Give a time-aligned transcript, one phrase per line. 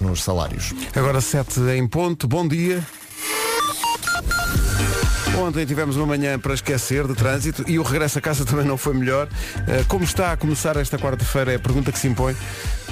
[0.00, 0.72] nos salários.
[0.94, 2.84] Agora 7 em ponto, bom dia.
[5.38, 8.76] Ontem tivemos uma manhã para esquecer de trânsito e o regresso a casa também não
[8.76, 9.26] foi melhor.
[9.26, 12.36] Uh, como está a começar esta quarta-feira é a pergunta que se impõe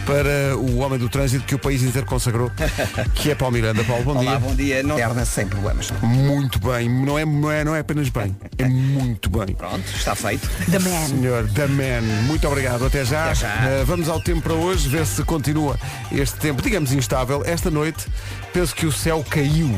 [0.04, 2.50] para o homem do trânsito que o país inteiro consagrou,
[3.14, 3.84] que é Paulo Miranda.
[3.84, 4.38] Paulo, bom Olá, dia.
[4.40, 4.82] bom dia.
[4.82, 5.92] Não herda sem problemas.
[6.02, 9.54] Muito bem, não é, não, é, não é apenas bem, é muito bem.
[9.54, 10.48] Pronto, está feito.
[10.70, 11.06] The Man.
[11.06, 12.84] Senhor, da man, muito obrigado.
[12.84, 13.26] Até já.
[13.26, 13.48] Até já.
[13.48, 15.78] Uh, vamos ao tempo para hoje, ver se continua
[16.10, 17.42] este tempo, digamos, instável.
[17.46, 18.06] Esta noite,
[18.52, 19.70] penso que o céu caiu,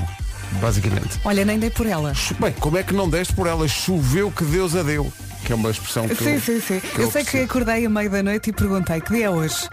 [0.60, 1.20] basicamente.
[1.24, 2.12] Olha, nem dei por ela.
[2.38, 3.66] Bem, como é que não deste por ela?
[3.68, 5.12] Choveu que Deus a deu.
[5.44, 6.80] Que é uma expressão que Sim, eu, sim, sim.
[6.80, 9.68] que Eu sei que acordei à meia da noite e perguntei que dia é hoje.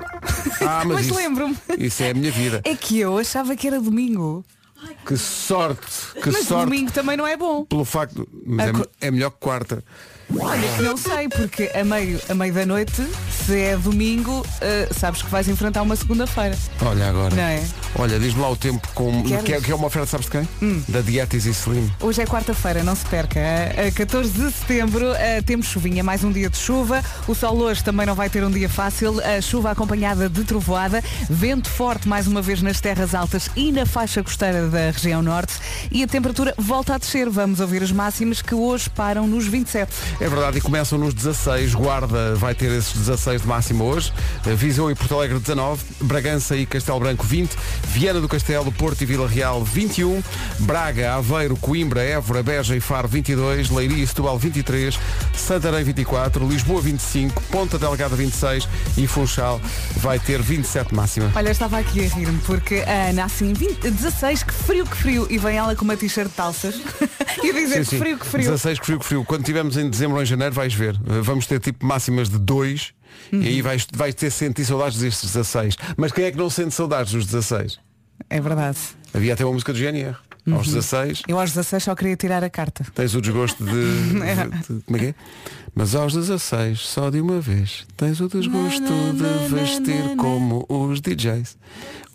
[0.60, 1.56] Ah, mas, Mas lembro-me.
[1.78, 2.62] Isso é a minha vida.
[2.66, 4.44] É que eu achava que era domingo.
[5.06, 5.88] Que sorte,
[6.22, 6.66] que Mas sorte.
[6.66, 7.64] domingo também não é bom.
[7.64, 8.28] Pelo facto.
[8.46, 9.84] Mas é, é melhor que quarta.
[10.40, 13.06] Olha, não sei, porque a meio, a meio da noite,
[13.46, 16.58] se é domingo, eh, sabes que vais enfrentar uma segunda-feira.
[16.82, 17.36] Olha agora.
[17.36, 17.64] Não é?
[17.96, 19.44] Olha, diz-me lá o tempo com, Queres?
[19.44, 20.48] que, é, que é uma oferta, sabes de quem?
[20.62, 20.82] Hum.
[20.88, 21.92] Da Dieta Easy Slim.
[22.00, 23.40] Hoje é quarta-feira, não se perca.
[23.88, 27.04] A 14 de setembro eh, temos chuvinha, mais um dia de chuva.
[27.28, 29.20] O sol hoje também não vai ter um dia fácil.
[29.20, 33.86] A chuva acompanhada de trovoada, vento forte mais uma vez nas terras altas e na
[33.86, 35.54] faixa costeira da região norte.
[35.92, 37.30] E a temperatura volta a descer.
[37.30, 39.92] Vamos ouvir as máximas que hoje param nos 27.
[40.22, 41.74] É verdade, e começam nos 16.
[41.74, 44.14] Guarda vai ter esses 16 de máxima hoje.
[44.56, 45.84] Viseu e Porto Alegre 19.
[46.02, 47.58] Bragança e Castelo Branco 20.
[47.88, 50.22] Viana do Castelo, Porto e Vila Real 21.
[50.60, 53.72] Braga, Aveiro, Coimbra, Évora, Beja e Faro 22.
[53.72, 55.00] Leiria e Setúbal 23.
[55.36, 56.48] Santarém 24.
[56.48, 57.42] Lisboa 25.
[57.50, 58.70] Ponta Delgada 26.
[58.98, 59.60] E Funchal
[59.98, 61.32] vai ter 27 de máxima.
[61.36, 65.26] Olha, estava aqui a rir-me porque a Ana assim, 20, 16, que frio, que frio.
[65.32, 66.76] E vem ela com uma t-shirt de talças
[67.44, 68.44] e dizer que frio, que frio.
[68.44, 69.26] 16 que frio, que frio.
[69.26, 71.00] Quando estivermos em dezembro ou em janeiro vais ver.
[71.22, 72.94] Vamos ter tipo máximas de 2
[73.32, 73.42] Uhum.
[73.42, 75.76] e aí vais, vais ter sentir saudades destes 16.
[75.98, 77.78] Mas quem é que não sente saudades dos 16?
[78.30, 78.78] É verdade.
[79.14, 80.16] Havia até uma música do GNR.
[80.48, 80.56] Uhum.
[80.56, 82.84] Aos 16 Eu aos 16 só queria tirar a carta.
[82.96, 83.72] tens o desgosto de,
[84.10, 85.16] de- de- Como é que é?
[85.76, 88.82] Mas aos 16, só de uma vez, tens o desgosto
[89.14, 91.58] de vestir como os DJs.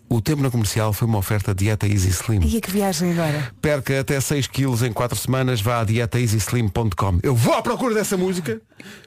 [0.09, 2.41] O tempo na comercial foi uma oferta dieta Easy Slim.
[2.45, 3.53] E a que viagem agora?
[3.61, 7.19] Perca até 6 quilos em 4 semanas, vá a dietaeasyslim.com.
[7.23, 8.61] Eu vou à procura dessa música,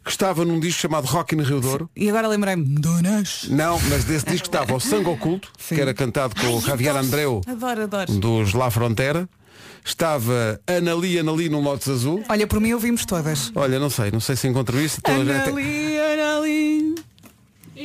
[0.04, 1.90] que estava num disco chamado Rock in Rio Douro.
[1.96, 3.46] E agora lembrei-me, Donas.
[3.50, 5.76] Não, mas desse disco estava o Sangue Oculto, Sim.
[5.76, 8.12] que era cantado com o Javier Andreu Adoro, adoro.
[8.14, 9.28] dos La Frontera.
[9.86, 12.24] Estava Anali Anali no Lotus Azul.
[12.28, 13.52] Olha, por mim ouvimos todas.
[13.56, 15.00] Olha, não sei, não sei se encontro isso.
[15.06, 16.79] Anali, Anali.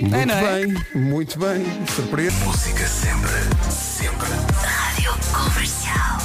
[0.01, 0.67] Muito É, não é?
[0.67, 1.65] bem, muito bem.
[1.95, 2.45] Surpresa.
[2.45, 3.31] Música sempre,
[3.71, 4.27] sempre.
[4.65, 6.19] Rádio Comercial.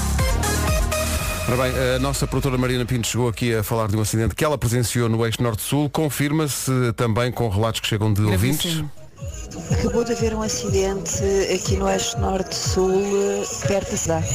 [1.48, 4.44] Ora bem, a nossa produtora Marina Pinto chegou aqui a falar de um acidente que
[4.44, 5.90] ela presenciou no eixo Norte-Sul.
[5.90, 8.84] Confirma-se também com relatos que chegam de ouvintes.
[9.72, 14.28] Acabou de haver um acidente aqui no Eixo Norte-Sul, perto da cidade.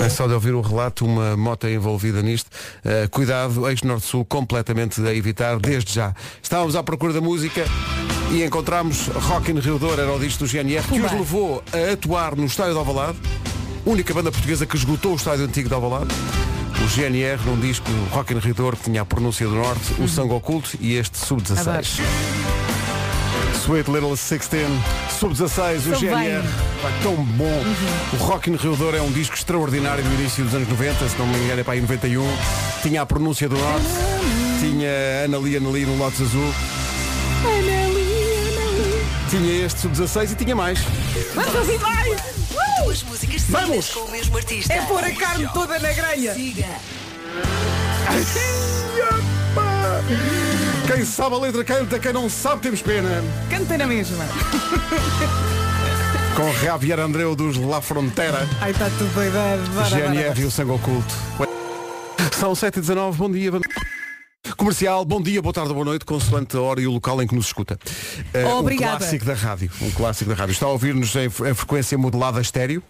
[0.00, 2.48] É só de ouvir o relato, uma moto é envolvida nisto.
[2.84, 6.14] Uh, cuidado, eixo norte-sul completamente a evitar desde já.
[6.42, 7.64] Estávamos à procura da música
[8.30, 11.92] e encontramos Rock in Rio Douro, era o disco do GNR, que os levou a
[11.92, 13.18] atuar no Estádio de Alvalade,
[13.84, 16.14] única banda portuguesa que esgotou o Estádio Antigo de Alvalade.
[16.84, 20.08] O GNR num disco Rock in Rio Douro que tinha a pronúncia do Norte, o
[20.08, 22.00] Sangue Oculto e este Sub-16.
[23.68, 24.66] Sweet Little 16,
[25.20, 26.42] Sub-16, o GNR.
[26.80, 27.62] Pá, tão bom.
[28.14, 31.18] O Rock in Rio Douro é um disco extraordinário do início dos anos 90, se
[31.18, 32.26] não me engano é para aí 91.
[32.80, 33.84] Tinha a pronúncia do Norte,
[34.58, 36.54] tinha Anali Anali no Lotus Azul.
[39.28, 40.78] Tinha este Sub-16 e tinha mais.
[41.34, 42.22] Vamos ouvir mais!
[42.82, 43.90] Duas músicas Vamos!
[43.90, 44.72] com o mesmo artista.
[44.72, 46.32] É pôr a carne toda na grelha.
[46.32, 46.64] Siga.
[50.86, 53.22] Quem sabe a letra canta, quem não sabe temos pena.
[53.50, 54.24] Canta na mesma.
[56.34, 58.48] Com Javier Andreu dos La Frontera.
[58.60, 59.62] Ai, está tudo doidado.
[59.90, 61.14] GNR e o Sangue Oculto.
[62.38, 63.50] São 7h19, bom dia.
[64.56, 67.34] Comercial, bom dia, boa tarde, boa noite, consoante a hora e o local em que
[67.34, 67.78] nos escuta.
[68.32, 68.94] Eh, Obrigada.
[68.94, 69.70] Um clássico da rádio.
[69.80, 70.52] Um clássico da rádio.
[70.52, 72.82] Está a ouvir-nos em, em frequência modelada estéreo,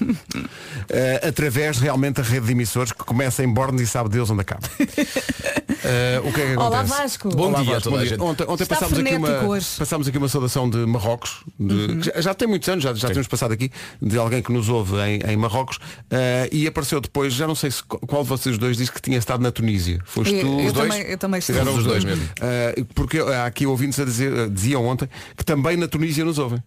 [0.88, 4.42] eh, através realmente da rede de emissores que começa em Borne e sabe Deus onde
[4.42, 4.68] acaba.
[5.84, 7.02] Eh, o que é que Olá, acontece?
[7.02, 7.28] Vasco.
[7.30, 8.10] Bom Olá, dia a Vasco, toda bom a dia.
[8.10, 8.20] gente.
[8.22, 9.66] Ontem, ontem passámos, aqui uma, hoje.
[9.78, 12.00] passámos aqui uma saudação de Marrocos, de- Uhum.
[12.00, 14.68] que já, já tem muitos anos, já, já temos passado aqui, de alguém que nos
[14.68, 15.78] ouve em, em Marrocos,
[16.10, 19.16] eh, e apareceu depois, já não sei se, qual de vocês dois disse que tinha
[19.18, 19.98] estado na Tunísia.
[20.04, 20.88] Foste Eu- tu, eu os dois?
[20.88, 21.60] também- eu também estive.
[21.60, 22.28] Os dois mesmo.
[22.40, 26.62] Eh, porque há aqui ouvintes a dizer, diziam ontem que também na Tunísia nos ouvem.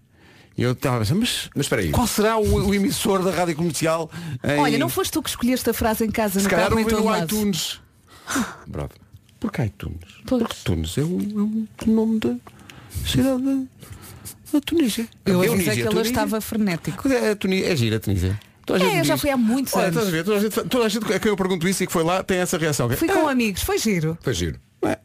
[0.57, 1.89] E eu estava a pensar, mas, Mas espera aí.
[1.89, 4.09] qual será o, o emissor da rádio comercial?
[4.43, 6.85] em- Olha, não foste tu que escolheste a frase em casa se no calhar carro
[6.85, 7.79] todo no iTunes.
[8.67, 8.89] Bravo.
[9.43, 9.97] Porquê iTunes?
[10.25, 10.41] Pois.
[10.43, 12.35] Porque iTunes é o, é o nome da
[13.05, 13.67] cidade.
[14.55, 15.07] A Tunísia.
[15.25, 16.09] Eu A avisei Tunísia, que ele Tunísia.
[16.11, 17.09] estava frenético.
[17.09, 18.39] É, a Tunísia, é gira a Tunísia.
[18.65, 19.21] Toda a É, gente eu já diz.
[19.21, 19.97] fui há muitos Olha, anos.
[19.97, 20.23] estás a ver?
[20.23, 22.23] Toda a gente, toda a gente a quem eu pergunto isso e que foi lá
[22.23, 22.87] tem essa reação.
[22.87, 24.17] que é, Fui "Ah, com amigos, foi giro.
[24.21, 24.57] Foi giro.
[24.85, 24.97] é."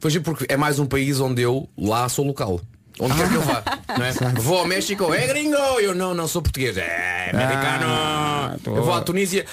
[0.00, 2.60] Foi giro porque é mais um país onde eu lá sou local.
[2.98, 3.62] Onde quer que eu vá.
[3.98, 4.12] Não é?
[4.40, 5.56] Vou ao México, é gringo!
[5.80, 6.76] Eu não, não sou português.
[6.76, 7.84] É americano!
[7.88, 9.44] Ah, tô- eu vou à Tunísia,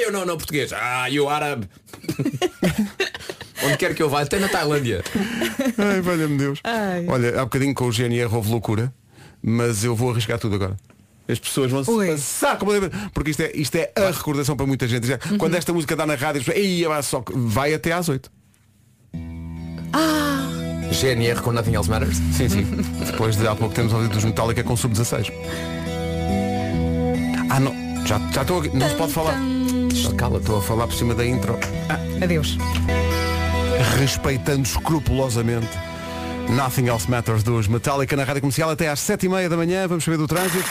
[0.00, 0.72] eu não, não português.
[0.72, 1.68] Ah, you árabe!
[3.64, 5.02] onde quer que eu vá, até na Tailândia.
[5.78, 6.60] Ai, valha-me Deus.
[6.64, 7.06] Ai.
[7.08, 8.92] Olha, há bocadinho com o GNR houve loucura,
[9.42, 10.76] mas eu vou arriscar tudo agora.
[11.28, 12.08] As pessoas vão se Ui.
[12.08, 12.96] passar completamente.
[13.14, 15.04] Porque isto é, isto é a recordação para muita gente.
[15.08, 17.72] Isto é, Quando esta música dá na rádio, as pessoas, "Ei, vai só que-" vai
[17.72, 18.30] até às 8.
[20.90, 22.16] GNR com Nothing Else Matters.
[22.36, 22.62] Sim, sim.
[23.06, 25.32] Depois de há pouco temos ouvido dos Metallica com sub-16.
[27.48, 27.72] Ah, não.
[28.06, 28.76] Já, já estou aqui.
[28.76, 29.36] Não se pode falar.
[30.16, 31.56] Cala, estou a falar por cima da intro.
[32.22, 32.58] Adeus.
[33.98, 35.70] Respeitando escrupulosamente
[36.48, 39.86] Nothing Else Matters dos Metallica na Rádio Comercial até às 7h30 da manhã.
[39.86, 40.68] Vamos saber do trânsito.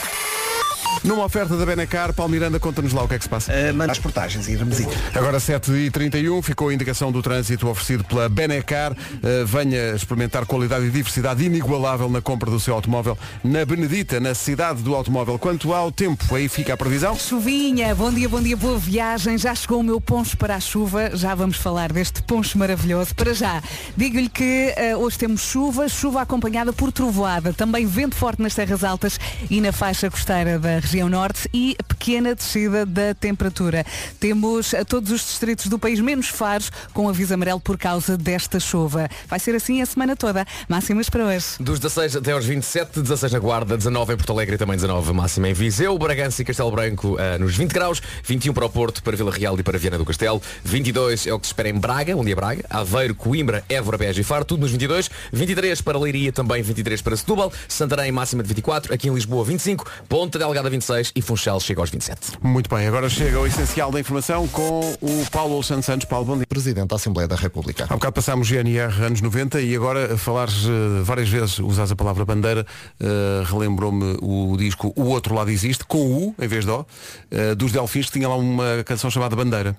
[1.04, 3.52] Numa oferta da Benacar, Paulo Miranda, conta-nos lá o que é que se passa.
[3.52, 4.78] Uh, manda as portagens e irmos
[5.12, 8.92] Agora 7h31, ficou a indicação do trânsito oferecido pela Benecar.
[8.92, 14.32] Uh, venha experimentar qualidade e diversidade inigualável na compra do seu automóvel na Benedita, na
[14.32, 15.40] cidade do automóvel.
[15.40, 17.16] Quanto ao tempo, aí fica a previsão.
[17.16, 19.36] Chuvinha, bom dia, bom dia, boa viagem.
[19.36, 21.16] Já chegou o meu poncho para a chuva.
[21.16, 23.12] Já vamos falar deste poncho maravilhoso.
[23.12, 23.60] Para já,
[23.96, 27.52] digo-lhe que eh, hoje temos chuva, chuva acompanhada por trovoada.
[27.52, 29.18] Também vento forte nas terras altas
[29.50, 33.82] e na faixa costeira da região norte e pequena descida da temperatura.
[34.20, 38.60] Temos eh, todos os distritos do país, menos Faros, com aviso amarelo por causa desta
[38.60, 39.08] chuva.
[39.26, 40.44] Vai ser assim a semana toda.
[40.68, 41.46] Máximas para hoje.
[41.58, 45.14] Dos 16 até aos 27, 16 na Guarda, 19 em Porto Alegre e também 19
[45.14, 49.02] máxima em Viseu, Bragança e Castelo Branco ah, nos 20 graus, 21 para o Porto,
[49.02, 51.74] para Vila Real e para Viana do Castelo, 22 é o que se espera em
[51.74, 55.98] Braga, um dia Braga, Aveiro, Coimbra, Évora, Beja e Faro, tudo nos 22, 23 para
[55.98, 60.68] Leiria, também 23 para Setúbal, Santarém máxima de 24, aqui em Lisboa 25, Ponta Delgada
[60.82, 62.38] 26 e Funchal chega aos 27.
[62.42, 66.06] Muito bem, agora chega o essencial da informação com o Paulo Santos Santos.
[66.06, 66.46] Paulo, bom dia.
[66.46, 67.84] Presidente da Assembleia da República.
[67.84, 71.96] Há bocado passámos GNR anos 90 e agora a falares eh, várias vezes, usas a
[71.96, 72.66] palavra bandeira,
[73.00, 76.84] eh, relembrou-me o disco O Outro Lado Existe, com U em vez de O,
[77.30, 79.76] eh, dos Delfins, que tinha lá uma canção chamada Bandeira.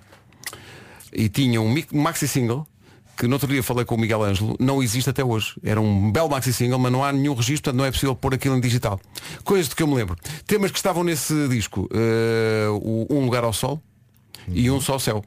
[1.11, 2.65] E tinha um maxi single
[3.17, 5.53] que no outro dia falei com o Miguel Ângelo, não existe até hoje.
[5.63, 8.33] Era um belo maxi single, mas não há nenhum registro, portanto não é possível pôr
[8.33, 8.99] aquilo em digital.
[9.43, 10.15] Coisas de que eu me lembro.
[10.47, 11.87] Temas que estavam nesse disco,
[12.81, 13.81] o Um Lugar ao Sol
[14.47, 15.23] e Um Só Céu.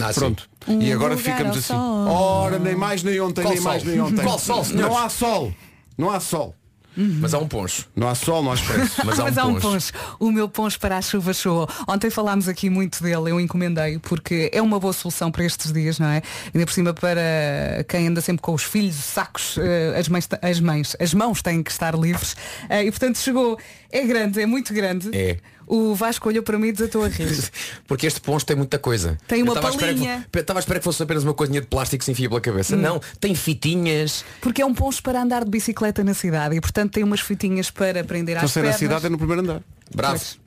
[0.00, 0.20] Ah, sim.
[0.20, 0.48] Pronto.
[0.68, 1.74] Um e agora ficamos assim.
[1.74, 2.06] sol.
[2.08, 3.90] Ora, nem mais nem ontem, Qual nem mais sol?
[3.90, 4.22] nem ontem.
[4.22, 4.88] Qual sol, senhores?
[4.90, 5.52] Não há sol.
[5.98, 6.54] Não há sol.
[6.96, 7.88] Mas há um poncho.
[7.96, 9.00] Não há sol, não há expresso.
[9.04, 9.92] Mas há um Mas há um poncho.
[10.20, 11.68] O meu poncho para a chuva show.
[11.88, 15.98] Ontem falámos aqui muito dele, eu encomendei, porque é uma boa solução para estes dias,
[15.98, 16.22] não é?
[16.54, 20.28] Ainda por cima para quem anda sempre com os filhos, os sacos, eh, as mães,
[20.42, 22.36] as mães, as mãos têm que estar livres.
[22.68, 23.58] Eh, E portanto chegou,
[23.90, 25.08] é grande, é muito grande.
[25.16, 25.38] É.
[25.66, 27.50] O Vasco olhou para mim e desatou a rir.
[27.86, 29.18] Porque este poncho tem muita coisa.
[29.26, 30.16] Tem uma estava a esperar que palinha.
[30.18, 30.38] Hum.
[30.38, 32.76] Estava a esperar que fosse apenas uma coisinha de plástico que se enfia pela cabeça.
[32.76, 34.24] Não, tem fitinhas.
[34.40, 37.70] Porque é um poncho para andar de bicicleta na cidade e portanto tem umas fitinhas
[37.70, 38.78] para prender Então às se é na pernas.
[38.80, 39.62] cidade é no primeiro andar.
[39.94, 40.18] Bravo.
[40.18, 40.38] Pois.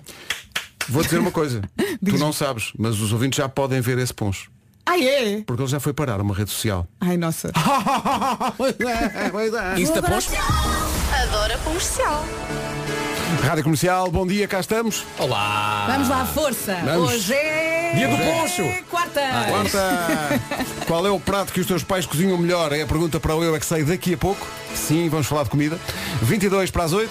[0.88, 1.62] Vou dizer uma coisa.
[2.06, 4.52] tu não sabes, mas os ouvintes já podem ver esse poncho.
[4.86, 5.42] Ai é?
[5.42, 6.88] Porque ele já foi parar uma rede social.
[7.02, 7.52] Ai nossa.
[9.80, 10.30] Insta poncho?
[11.12, 12.24] Adora comercial.
[13.42, 15.04] Rádio Comercial, bom dia, cá estamos.
[15.20, 15.86] Olá!
[15.90, 16.78] Vamos lá, força!
[16.84, 17.12] Vamos.
[17.12, 17.94] Hoje é.
[17.96, 18.64] Dia do poncho.
[18.90, 19.22] Quarta!
[19.48, 20.42] Quarta!
[20.88, 22.72] Qual é o prato que os teus pais cozinham melhor?
[22.72, 24.46] É a pergunta para o Eu é que sei daqui a pouco.
[24.74, 25.78] Sim, vamos falar de comida.
[26.22, 27.10] 22 para as 8.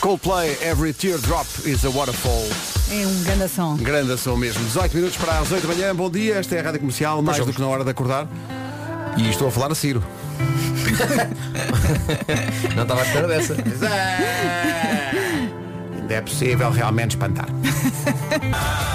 [0.00, 2.48] Coldplay, Every Teardrop is a Waterfall.
[2.90, 3.76] É um grande som.
[3.76, 4.62] Grande ação mesmo.
[4.64, 5.94] 18 minutos para as 8 da manhã.
[5.94, 8.26] Bom dia, esta é a Rádio Comercial, mais do que na hora de acordar.
[9.16, 10.02] E estou a falar a Ciro.
[12.74, 13.56] Não estava à espera dessa.
[15.94, 17.46] Ainda é possível realmente espantar.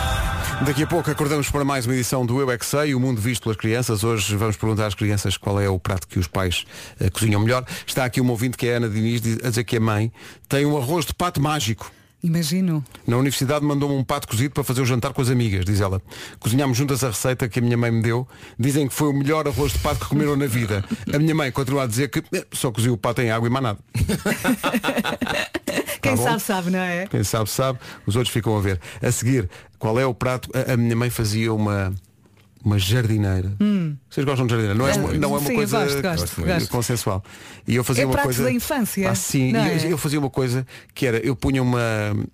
[0.66, 3.22] Daqui a pouco acordamos para mais uma edição do Eu é que Sei, o mundo
[3.22, 4.04] visto pelas crianças.
[4.04, 6.66] Hoje vamos perguntar às crianças qual é o prato que os pais
[7.00, 7.64] eh, cozinham melhor.
[7.88, 10.12] Está aqui uma ouvinte que é a Ana Diniz a dizer que a mãe
[10.50, 11.90] tem um arroz de pato mágico.
[12.22, 12.84] Imagino.
[13.08, 16.02] Na universidade mandou-me um pato cozido para fazer o jantar com as amigas, diz ela.
[16.40, 18.28] Cozinhámos juntas a receita que a minha mãe me deu.
[18.58, 20.84] Dizem que foi o melhor arroz de pato que comeram na vida.
[21.14, 23.52] A minha mãe continua a dizer que eh, só coziu o pato em água e
[23.52, 23.80] mais nada.
[26.02, 26.24] Quem bom.
[26.24, 27.08] sabe, sabe, não é?
[27.08, 27.80] Quem sabe, sabe.
[28.06, 28.80] Os outros ficam a ver.
[29.02, 30.50] A seguir, qual é o prato?
[30.54, 31.94] A, a minha mãe fazia uma,
[32.64, 33.52] uma jardineira.
[34.10, 34.78] Vocês gostam de jardineira?
[34.78, 35.46] Não é, uma- não é uma Hum.
[35.46, 37.24] Sim, coisa gosto, gosto, Gosto consensual.
[37.68, 38.44] E eu fazia É uma coisa.
[38.44, 39.52] da infância, Ah, sim.
[39.54, 39.94] não E eu, é?
[39.94, 41.80] eu fazia uma coisa que era, eu punha uma,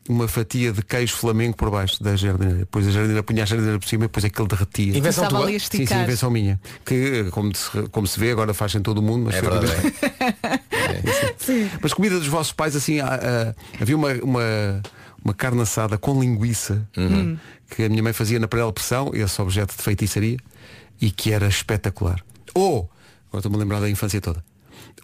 [0.09, 2.59] uma fatia de queijo flamengo por baixo da jardineira.
[2.59, 4.97] Depois a jardineira punha a jardineira por cima e depois aquilo derretia.
[4.97, 5.43] Invenção tua?
[5.43, 6.59] ali a Sim, sim, invenção minha.
[6.85, 9.71] Que, como se, como se vê, agora faz em todo o mundo, mas É verdade.
[9.71, 11.35] é.
[11.37, 11.69] Sim.
[11.81, 14.81] Mas comida dos vossos pais, assim, ah, ah, havia uma, uma,
[15.25, 17.37] uma carne assada com linguiça Uhum.
[17.69, 20.37] que a minha mãe fazia na panela de pressão, esse objeto de feitiçaria,
[21.01, 22.23] e que era espetacular.
[22.53, 22.89] Ou,
[23.27, 24.43] agora estou-me a lembrar da infância toda,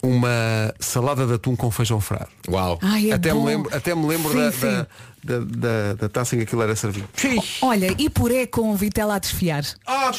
[0.03, 2.27] uma salada de atum com feijão frado.
[2.50, 2.79] Uau.
[2.81, 4.60] Ai, é até, me lembro, até me lembro Sim, da, sim.
[4.62, 4.88] da,
[5.24, 7.07] da, da- da taça em que aquilo era servido.
[7.62, 9.63] Olha, e puré com vitela a desfiar.
[9.86, 10.12] Ah,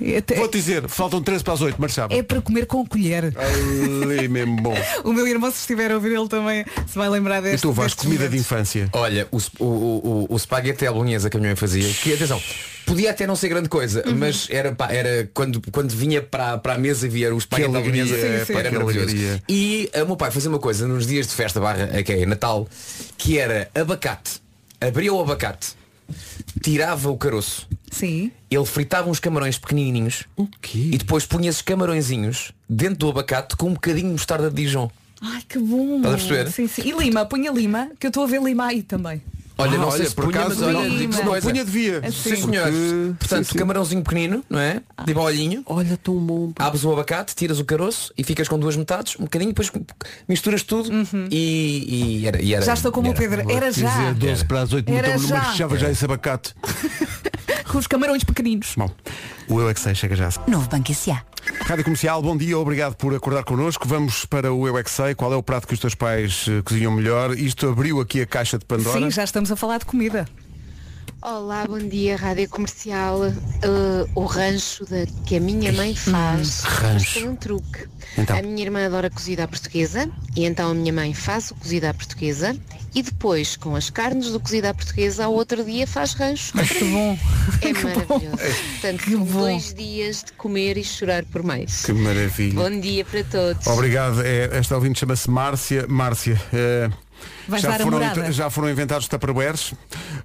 [0.00, 2.14] Ai, até- Vou-te dizer, faltam 13 para as 8, marchava.
[2.14, 3.34] É para comer com colher.
[3.36, 4.74] Ali mesmo bom.
[5.04, 7.62] O meu irmão, se estiver a ouvir, ele também se vai lembrar E deste.
[7.62, 8.46] tu vais comida de momentos.
[8.46, 8.88] infância.
[8.92, 12.12] Olha, o, o, o, o, o spaghetti à bolonhesa que a minha mãe fazia, que
[12.14, 12.40] atenção,
[12.88, 14.16] podia até não ser grande coisa, Uhum.
[14.16, 17.74] mas era, pá, era quando, quando vinha para, para a mesa e via o spaghetti
[17.74, 19.08] à alegria, bolonhesa, é, pá, pá, era maravilhoso.
[19.10, 19.42] alegria.
[19.48, 22.26] E o meu pai fazia uma coisa nos dias de festa barra, eh, que é
[22.26, 22.66] Natal,
[23.16, 24.40] que era abacate.
[24.80, 25.70] Abria o abacate,
[26.62, 28.30] tirava o caroço, Sim.
[28.50, 30.24] ele fritava uns camarões pequenininhos
[30.60, 30.90] quê?
[30.92, 34.90] e depois punha esses camarõezinhos dentro do abacate com um bocadinho de mostarda de Dijon.
[35.20, 35.96] Ai, que bom.
[35.96, 36.50] Estás a perceber?
[36.52, 36.82] Sim, sim.
[36.84, 39.20] E lima, punha lima, que eu estou a ver lima aí também.
[39.60, 41.50] Olha, Ah, não olha, sei se por punha, acaso olha, não, digo-te não coisa.
[41.50, 42.00] punha devia.
[42.12, 42.74] Sim, Sim, senhores.
[42.76, 43.58] Porque- Portanto, sim, sim.
[43.58, 44.80] camarãozinho pequenino, não é?
[45.04, 45.62] Tipo olhinho.
[45.66, 46.52] Olha, tão bom.
[46.52, 46.66] pá.
[46.66, 49.72] Abres o abacate, tiras o caroço e ficas com duas metades, um bocadinho, depois
[50.28, 50.88] misturas tudo
[51.30, 53.50] e, e era, e era- Já estou como e o Pedro.
[53.50, 53.88] Era já.
[53.90, 55.36] dizer 12 para as 8, Era muito já.
[55.38, 56.54] marchava já esse abacate.
[57.70, 58.74] Com os camarões pequeninos.
[58.76, 58.90] Bom,
[59.48, 60.30] o Eu é que sei, chega já.
[60.46, 61.22] Novo Banco S.A.
[61.64, 63.86] Rádio Comercial, bom dia, obrigado por acordar connosco.
[63.86, 65.14] Vamos para o Eu é que sei.
[65.14, 67.32] Qual é o prato que os teus pais eh, cozinham melhor?
[67.32, 68.98] Isto abriu aqui a caixa de Pandora.
[68.98, 70.26] Sim, já estamos a falar de comida.
[71.20, 73.18] Olá, bom dia, Rádio Comercial.
[73.22, 77.14] Uh, o rancho da- que a minha mãe faz rancho.
[77.14, 77.86] tem um truque.
[78.16, 78.38] Então.
[78.38, 81.86] A minha irmã adora cozida à portuguesa e então a minha mãe faz o cozido
[81.86, 82.56] à portuguesa
[82.94, 86.52] e depois, com as carnes do cozido à portuguesa, ao outro dia faz rancho.
[86.56, 87.18] Que bom.
[87.62, 88.36] É maravilhoso.
[88.80, 89.40] Portanto, Que são bom.
[89.40, 91.84] dois dias de comer e chorar por mais.
[91.84, 92.54] Que maravilha.
[92.54, 93.66] Bom dia para todos.
[93.66, 94.22] Obrigado.
[94.22, 95.84] É, esta ouvinte chama-se Márcia.
[95.88, 96.40] Márcia.
[96.52, 96.88] eh,
[97.48, 99.72] Vais já, dar foram, já foram inventados tupperwares.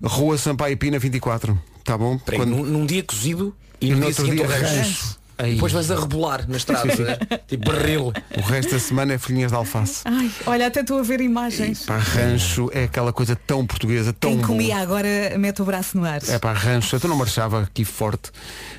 [0.03, 1.57] Rua Sampaio Pina 24.
[1.83, 2.17] Tá bom?
[2.17, 4.75] Peraí, Quando- num, num dia cozido e E no no dia outro seguinte dia rancho.
[4.75, 5.23] rancho.
[5.39, 7.17] E depois vais a rebolar na estrada, né?
[7.47, 8.13] tipo barril.
[8.37, 10.01] O resto da semana é folhinhas de alface.
[10.05, 11.85] Ai, olha, até estou a ver imagens.
[11.87, 14.47] Pá, rancho é aquela coisa tão portuguesa, tão Quem boa.
[14.47, 15.07] comia agora
[15.39, 16.21] mete o braço no ar.
[16.29, 18.31] É pá, rancho, eu não marchava aqui forte.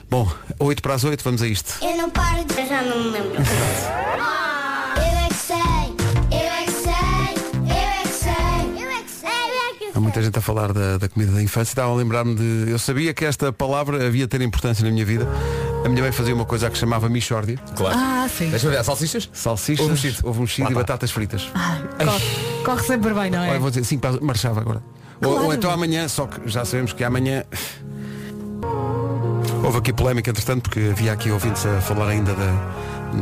[0.08, 1.74] Bom, 8 para as 8, vamos a isto.
[1.84, 2.54] Eu não paro de...
[2.54, 3.32] Já não me lembro.
[10.14, 11.72] muita gente a falar da, da comida da infância.
[11.72, 12.70] Estava a lembrar-me de.
[12.70, 15.26] Eu sabia que esta palavra havia ter importância na minha vida.
[15.84, 17.58] A minha mãe fazia uma coisa que chamava Michórdia.
[17.74, 17.96] Claro.
[17.98, 18.48] Ah, sim.
[18.48, 19.28] Deixa-me ver, salsichas?
[19.32, 20.28] Salsichas, Ovo mexido.
[20.28, 21.50] ovo mexido e batatas fritas.
[21.98, 23.50] Corre, corre sempre bem, não é?
[23.50, 24.20] Olha, vou dizer 5 para as...
[24.20, 24.82] marchava agora.
[25.22, 25.46] Ou, Claro.
[25.46, 27.44] ou então amanhã, só que já sabemos que amanhã.
[29.64, 32.52] Houve aqui polémica, entretanto, porque havia aqui ouvintes a falar ainda da,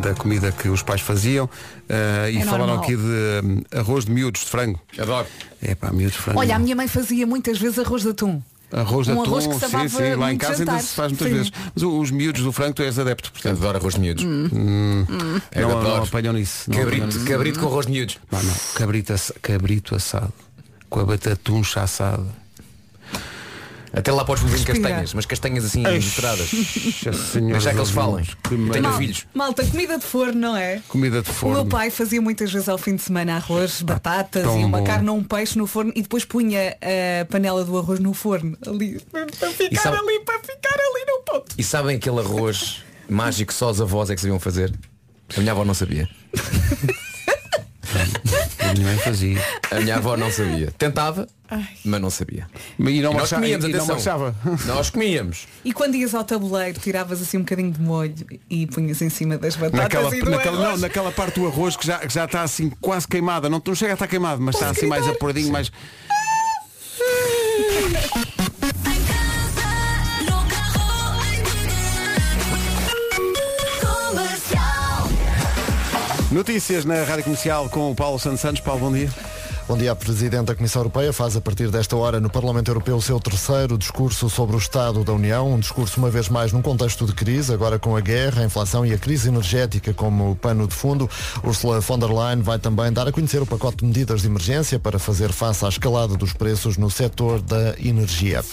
[0.01, 1.49] da comida que os pais faziam
[1.89, 2.85] eh, e É falaram normal.
[2.85, 4.81] aqui de hum, arroz de miúdos de frango.
[4.99, 5.27] Adoro.
[5.63, 6.39] É pá, miúdos de frango.
[6.41, 8.41] Olha, a minha mãe fazia muitas vezes arroz de atum.
[8.73, 10.89] Arroz de um atum, arroz que sim, sabava sim, lá em casa ainda jantares.
[10.89, 11.35] se faz muitas Sim.
[11.35, 11.53] vezes.
[11.75, 13.59] Mas o- os miúdos do frango tu és adepto, portanto.
[13.59, 14.25] Adoro arroz de miúdos.
[14.25, 15.05] Hum.
[15.55, 16.03] Eu não, não adoro.
[16.05, 16.71] apanham nisso.
[16.71, 17.29] não apanham Cabrito, nisso.
[17.31, 18.19] cabrito com arroz de miúdos.
[18.31, 18.55] Não, não.
[18.75, 20.33] Cabrito, ass- cabrito assado.
[20.89, 22.25] Com a batatuncha assada.
[23.95, 24.79] Até lá podes fazer Respira.
[24.81, 26.51] castanhas, mas castanhas assim misturadas.
[27.53, 28.23] Mas já que eles falam.
[28.23, 28.93] Que Tenho maravilha.
[28.99, 29.27] filhos.
[29.35, 30.81] Malta, comida de forno, não é?
[30.89, 31.57] Comida de O forno.
[31.57, 34.85] meu pai fazia muitas vezes ao fim de semana arroz, batatas tão e uma bom.
[34.85, 38.57] carne ou um peixe no forno e depois punha a panela do arroz no forno.
[38.67, 41.55] Ali, para ficar sabe- ali, para ficar ali no ponto.
[41.59, 44.73] E sabem aquele arroz mágico que só os avós é que sabiam fazer?
[45.37, 46.09] A minha avó não sabia.
[48.73, 49.39] A minha mãe fazia.
[49.71, 50.73] A minha avó não sabia.
[50.79, 51.29] Tentava,
[51.85, 52.47] mas não sabia.
[52.79, 53.95] E não, E nós comíamos, e não atenção.
[53.97, 54.35] marchava.
[54.65, 55.47] Nós comíamos.
[55.63, 58.15] E quando ias ao tabuleiro, tiravas assim um bocadinho de molho
[58.49, 60.81] e punhas em cima das batatas Naquela, e do naquela, não, arroz.
[60.81, 63.51] naquela parte do arroz que já, que já está assim quase queimada.
[63.51, 65.71] Não, não chega a estar queimado, mas está assim mais apuradinho, mais.
[76.33, 78.61] Notícias na Rádio Comercial com o Paulo Santos Santos.
[78.63, 79.11] Paulo, bom dia.
[79.69, 83.01] Bom dia, Presidente da Comissão Europeia faz a partir desta hora no Parlamento Europeu o
[83.01, 87.07] seu terceiro discurso sobre o Estado da União, um discurso uma vez mais num contexto
[87.07, 90.75] de crise, agora com a guerra, a inflação e a crise energética como pano de
[90.75, 91.09] fundo.
[91.45, 94.81] Ursula von der Leyen vai também dar a conhecer o pacote de medidas de emergência
[94.81, 98.45] para fazer face à escalada dos preços no setor da energia.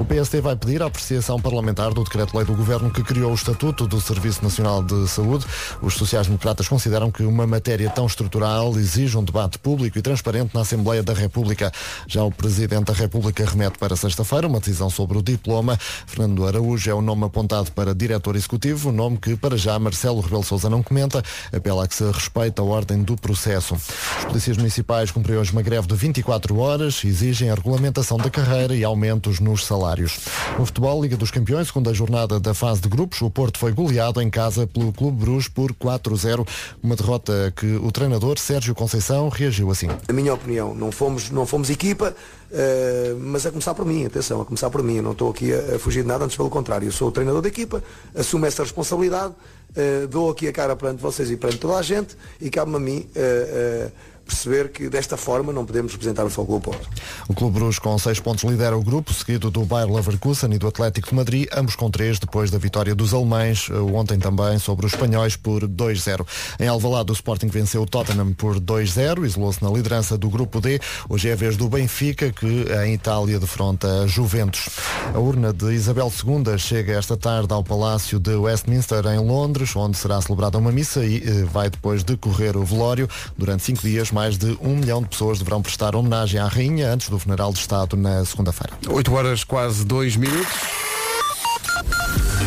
[0.00, 3.86] O PSD vai pedir a apreciação parlamentar do decreto-lei do Governo que criou o Estatuto
[3.86, 5.46] do Serviço Nacional de Saúde.
[5.80, 10.62] Os sociais-democratas consideram que uma matéria tão estrutural exige um debate público e transparente na
[10.62, 11.70] Assembleia da República.
[12.06, 15.78] Já o Presidente da República remete para sexta-feira uma decisão sobre o diploma.
[16.06, 20.42] Fernando Araújo é o nome apontado para diretor executivo, nome que para já Marcelo Rebelo
[20.42, 21.22] Sousa não comenta,
[21.52, 23.74] apela a que se respeite a ordem do processo.
[23.74, 28.74] Os polícias municipais cumpriram hoje uma greve de 24 horas, exigem a regulamentação da carreira
[28.74, 30.20] e aumentos nos salários.
[30.58, 34.22] No futebol, Liga dos Campeões, segunda jornada da fase de grupos, o Porto foi goleado
[34.22, 36.46] em casa pelo Clube Bruges por 4-0,
[36.82, 39.88] uma derrota que o treinador Sérgio Conceição reagiu assim.
[40.08, 42.14] Na minha opinião, não fomos, não fomos equipa,
[42.50, 44.96] eh, mas a começar por mim, atenção, a começar por mim.
[44.96, 46.86] Eu não estou aqui a, a fugir de nada, antes pelo contrário.
[46.86, 47.82] Eu sou o treinador da equipa,
[48.14, 49.34] assumo essa responsabilidade,
[49.74, 52.80] eh, dou aqui a cara perante vocês e perante toda a gente e cabe-me a
[52.80, 53.90] mim eh,
[54.26, 56.88] perceber que desta forma não podemos representar o Futebol Clube Porto.
[57.28, 60.66] O Clube Bruges com 6 pontos lidera o grupo, seguido do Bayer Leverkusen e do
[60.66, 64.86] Atlético de Madrid, ambos com 3 depois da vitória dos alemães, eh, ontem também sobre
[64.86, 66.26] os espanhóis por 2-0.
[66.58, 70.80] Em Alvalade o Sporting venceu o Tottenham por 2-0, isolou-se na liderança do grupo D.
[71.08, 74.68] Hoje é a vez do Benfica, que em Itália defronta a Juventus.
[75.14, 79.96] A urna de Isabel II chega esta tarde ao Palácio de Westminster em Londres, onde
[79.96, 83.08] será celebrada uma missa e eh, vai depois decorrer o velório.
[83.36, 87.10] Durante cinco dias, mais de um milhão de pessoas deverão prestar homenagem à rainha antes
[87.10, 88.72] do funeral de Estado na segunda-feira.
[88.88, 90.95] 8 horas quase 2 minutos.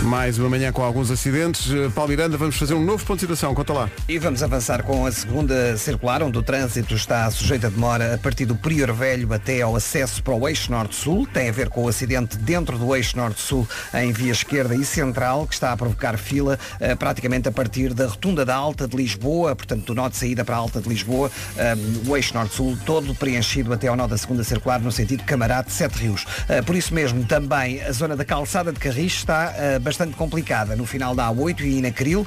[0.09, 1.71] Mais uma manhã com alguns acidentes.
[1.71, 3.53] Eh, Paulo Miranda, vamos fazer um novo ponto de situação.
[3.53, 3.91] Conta lá.
[4.07, 8.17] E vamos avançar com a segunda circular, onde o trânsito está sujeito a demora a
[8.17, 11.27] partir do Prior Velho até ao acesso para o eixo Norte-Sul.
[11.31, 15.45] Tem a ver com o acidente dentro do eixo Norte-Sul em via esquerda e central,
[15.45, 19.55] que está a provocar fila eh, praticamente a partir da rotunda da Alta de Lisboa,
[19.55, 21.75] portanto do norte saída para a Alta de Lisboa, eh,
[22.07, 25.99] o eixo Norte-Sul todo preenchido até ao nó da segunda circular no sentido Camarate Sete
[25.99, 26.25] Rios.
[26.65, 30.86] Por isso mesmo, também a zona da calçada de Carris está eh, bastante complicada no
[30.86, 32.25] final da A8 e na Cril.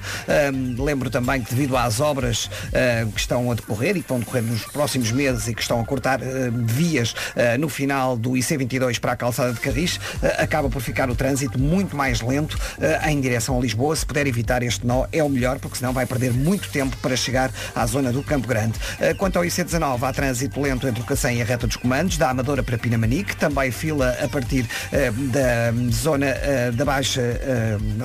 [0.52, 2.50] Um, lembro também que devido às obras
[3.14, 5.84] que estão a decorrer e que vão decorrer nos próximos meses e que estão a
[5.84, 6.20] cortar
[6.52, 9.98] vias uh, no final do IC22 para a calçada de Carris,
[10.38, 12.58] acaba por ficar o trânsito muito mais lento
[13.06, 13.94] em direção a Lisboa.
[13.96, 17.16] Se puder evitar este nó é o melhor, porque senão vai perder muito tempo para
[17.16, 18.78] chegar à zona do Campo Grande.
[19.16, 22.30] quanto ao IC19, há trânsito lento entre o Cacém e a reta dos comandos, da
[22.30, 24.66] Amadora para Pinamanique, também fila a partir
[25.30, 26.26] da zona
[26.72, 27.40] da Baixa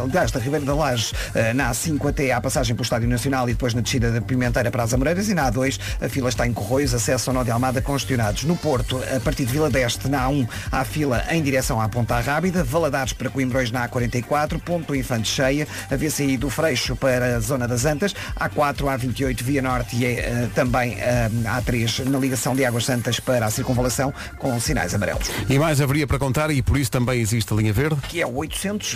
[0.02, 3.54] aliás, da Ribeira da Laje, eh, na A5 até à passagem pelo Estádio Nacional e
[3.54, 6.54] depois na descida da Pimenteira para as Amoreiras e na A2 a fila está em
[6.54, 8.44] Corroios, acesso ao Nó de Almada congestionados.
[8.44, 12.20] No Porto, a partir de Vila d'Este, na A1, há fila em direção à Ponta
[12.20, 17.40] Rábida, Valadares para Coimbrões na A44, Ponto Infante cheia, a VCI do Freixo para a
[17.40, 22.66] Zona das Antas, A4, A28, Via Norte e uh, também uh, A3 na ligação de
[22.66, 25.30] Águas Santas para a circunvalação com sinais amarelos.
[25.50, 27.98] E mais haveria para contar e por isso também existe a linha verde.
[28.08, 28.94] Que é o 800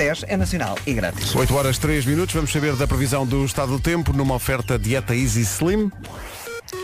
[0.00, 1.34] 2010 é nacional e grátis.
[1.34, 5.14] 8 horas 3 minutos, vamos saber da previsão do estado do tempo numa oferta dieta
[5.14, 5.92] Easy Slim.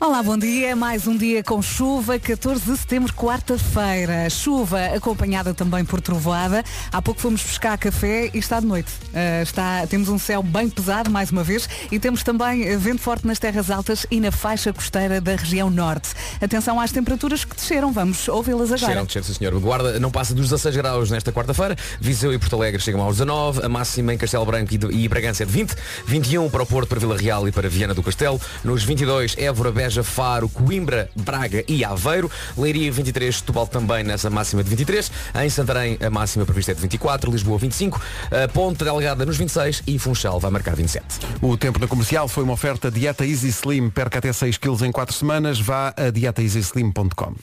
[0.00, 0.74] Olá, bom dia.
[0.74, 4.28] Mais um dia com chuva, 14 de setembro, quarta-feira.
[4.28, 6.64] Chuva acompanhada também por trovoada.
[6.92, 8.92] Há pouco fomos buscar café e está de noite.
[8.92, 13.26] Uh, está, temos um céu bem pesado, mais uma vez, e temos também vento forte
[13.26, 16.10] nas terras altas e na faixa costeira da região norte.
[16.42, 17.92] Atenção às temperaturas que desceram.
[17.92, 18.78] Vamos ouvi-las agora.
[18.78, 19.60] Desceram, desceram, senhor.
[19.60, 21.76] Guarda não passa dos 16 graus nesta quarta-feira.
[22.00, 23.64] Viseu e Porto Alegre chegam aos 19.
[23.64, 25.74] A máxima em Castelo Branco e, e Bragança é de 20.
[26.06, 28.40] 21 para o Porto, para Vila Real e para Viana do Castelo.
[28.64, 32.30] Nos 22, Évora, Beja, Faro, Coimbra, Braga e Aveiro.
[32.56, 35.12] Leiria 23, Setúbal também nessa máxima de 23.
[35.44, 39.82] Em Santarém a máxima prevista é de 24, Lisboa 25, a Ponte Delgada nos 26
[39.86, 41.04] e Funchal vai marcar 27.
[41.42, 43.90] O tempo na comercial foi uma oferta Dieta Easy Slim.
[43.90, 45.60] Perca até 6 kg em 4 semanas.
[45.60, 47.34] Vá a dietaeasyslim.com.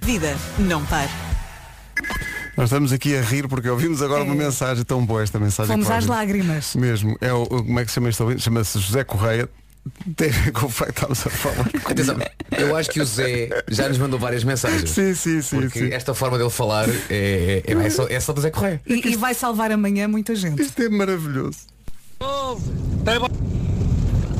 [0.00, 1.10] Vida não para.
[2.56, 5.72] Nós estamos aqui a rir porque ouvimos agora uma mensagem tão boa esta mensagem.
[5.72, 6.74] Fomos às lágrimas.
[6.74, 7.18] Mesmo.
[7.20, 8.40] É o, como é que se chama este ouvinte?
[8.40, 9.46] Chama-se José Correia.
[10.16, 11.70] Tem a ver com o facto que estamos a falar.
[11.84, 12.16] Atenção,
[12.58, 14.90] eu acho que o Zé já nos mandou várias mensagens.
[14.90, 15.60] Sim, sim, sim.
[15.60, 15.92] Porque sim.
[15.92, 18.80] esta forma dele falar é, é, é, só, é só do Zé Correia.
[18.86, 20.60] E, e vai salvar amanhã muita gente.
[20.60, 21.58] Isto é maravilhoso.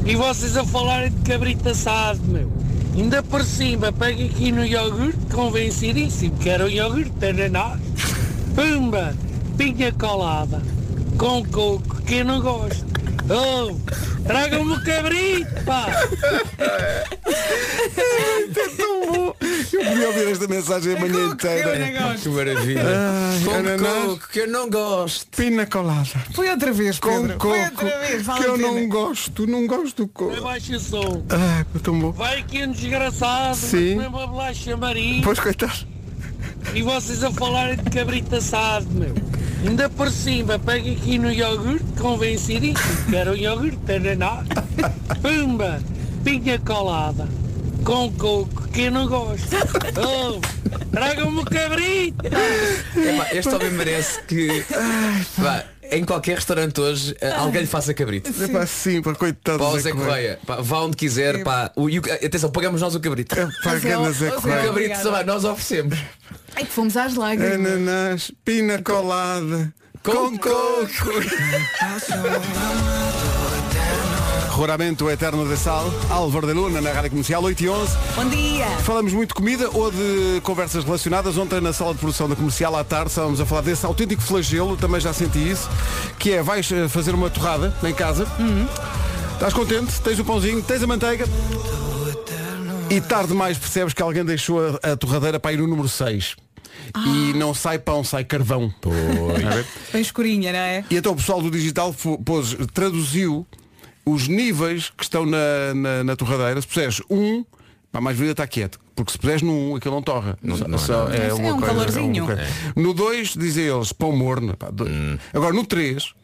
[0.04, 2.50] E vocês a falarem de cabrito assado, meu.
[2.94, 7.80] Ainda por cima, pega aqui no iogurte, convencidíssimo que era um iogurte ananás.
[8.54, 9.14] Pumba,
[9.58, 10.62] pinha colada,
[11.18, 12.86] com coco, que eu não gosto.
[13.28, 13.74] Oh,
[14.26, 15.86] tragam-me o cabrito, pá!
[17.96, 19.34] É tão bom.
[19.72, 22.16] Eu podia ouvir esta mensagem a manhã inteira.
[22.22, 22.82] Que maravilha.
[22.86, 24.04] Ai, Com ananás.
[24.04, 25.26] coco, que eu não gosto.
[25.36, 26.08] Pina colada.
[26.34, 27.38] Foi outra vez, Com Pedro.
[27.38, 27.54] coco.
[27.54, 28.68] Foi outra vez, vale que eu pena.
[28.72, 29.46] não gosto.
[29.46, 30.36] Não gosto do coco.
[30.36, 31.24] Abaixa o som.
[31.30, 32.12] Ai, é tão bom.
[32.12, 33.96] Vai aqui um desgraçado, Sim.
[33.96, 35.22] mesmo a bolacha marinha.
[35.24, 35.86] Pois coitado.
[36.74, 39.14] E vocês a falarem de cabrito assado, meu.
[39.66, 44.46] Ainda por cima, pega aqui no iogurte, convencidíssimo que era um iogurte ananás.
[45.22, 45.80] Pumba,
[46.22, 47.26] pinha colada,
[47.84, 49.56] com coco, que eu não gosto.
[49.96, 50.40] Oh,
[50.90, 52.24] Traga-me o cabrito.
[53.32, 54.64] Este homem merece que
[55.36, 58.30] pá, em qualquer restaurante hoje eh, alguém lhe faça cabrito.
[58.42, 61.88] É pá, sim, para coitado Pá, o Zé Correia, pá, vá onde quiser, pá, o,
[61.90, 63.34] e o- atenção, pagamos nós o cabrito.
[63.62, 64.64] Pá, ganda Zé O Correia.
[64.66, 65.98] cabrito só vai, nós oferecemos.
[66.54, 67.54] É que fomos às lágrimas.
[67.54, 69.72] Ananás, pina colada,
[70.02, 70.86] com coco.
[74.50, 77.96] Roramento o Eterno de Sal, Álvaro de Luna na Rádio Comercial, 8 e 11.
[78.14, 78.66] Bom dia.
[78.82, 81.36] Falamos muito de comida ou de conversas relacionadas.
[81.36, 84.76] Ontem na sala de produção da comercial à tarde estávamos a falar desse autêntico flagelo,
[84.76, 85.68] também já senti isso,
[86.18, 88.26] que é vais eh, fazer uma torrada em casa,
[89.34, 91.26] estás contente, tens o pãozinho, tens a manteiga
[92.88, 96.36] e tarde demais percebes que alguém deixou a, a torradeira para ir no número 6.
[97.06, 98.72] E não sai pão, sai carvão.
[98.82, 99.66] Ver?
[99.92, 100.84] Bem escurinha, não é?
[100.90, 101.94] E então o pessoal do digital
[102.24, 103.46] pôs, traduziu
[104.06, 106.60] os níveis que estão na, na, na torradeira.
[106.60, 107.44] Se puseres um,
[107.90, 108.78] pá, mais vida está quieto.
[108.94, 110.38] Porque se puseres no um, aquilo não torra.
[110.42, 112.24] Não- Só- não- só não- é, É uma um coisa, calorzinho.
[112.24, 112.50] uma coisa.
[112.74, 114.56] No 2, dizem eles, pão morno.
[114.56, 114.86] pá, do-
[115.34, 116.14] Agora no 3,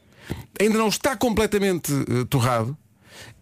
[0.60, 2.76] ainda não está completamente eh, torrado.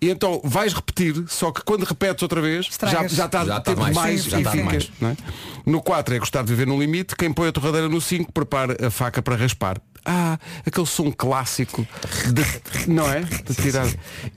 [0.02, 3.12] E então vais repetir, só que quando repetes outra vez, já, Estragas.
[3.12, 4.90] já está Já está tempo mais, mais, já está eficaz, mais.
[5.00, 5.16] não é?
[5.64, 7.14] No 4 é gostar de viver no limite.
[7.14, 9.80] Quem põe a torradeira no 5 prepara a faca para raspar.
[10.04, 11.86] Ah, aquele som clássico
[12.32, 13.20] de, não é?
[13.20, 13.86] De tirar.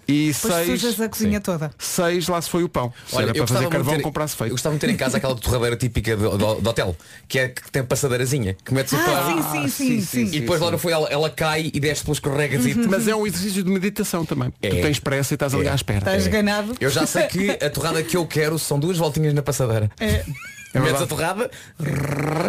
[0.07, 1.71] E Depois sujas 6 a cozinha toda.
[1.79, 2.93] seis lá se foi o pão.
[3.07, 4.51] Se Olha, era eu para fazer carvão, ter- comprasse Eu feito.
[4.51, 6.95] gostava de ter em casa aquela torradeira típica do, do- do hotel,
[7.27, 10.35] que é que tem passadeirazinha, que metes o Ah, pão sim, sim, sim, sim.
[10.37, 13.15] e depois lá no foi ela, ela cai e desce pelas corregas e Mas é
[13.15, 14.49] um exercício de meditação também.
[14.61, 14.81] Tu É.
[14.81, 15.71] tens pressa e estás ali É.
[15.71, 15.99] à espera.
[15.99, 16.75] Estás ganado.
[16.79, 19.89] Eu já sei que a torrada que eu quero são duas voltinhas na passadeira.
[19.99, 20.25] É.
[20.79, 21.03] Metes verdade.
[21.03, 21.51] a torrada,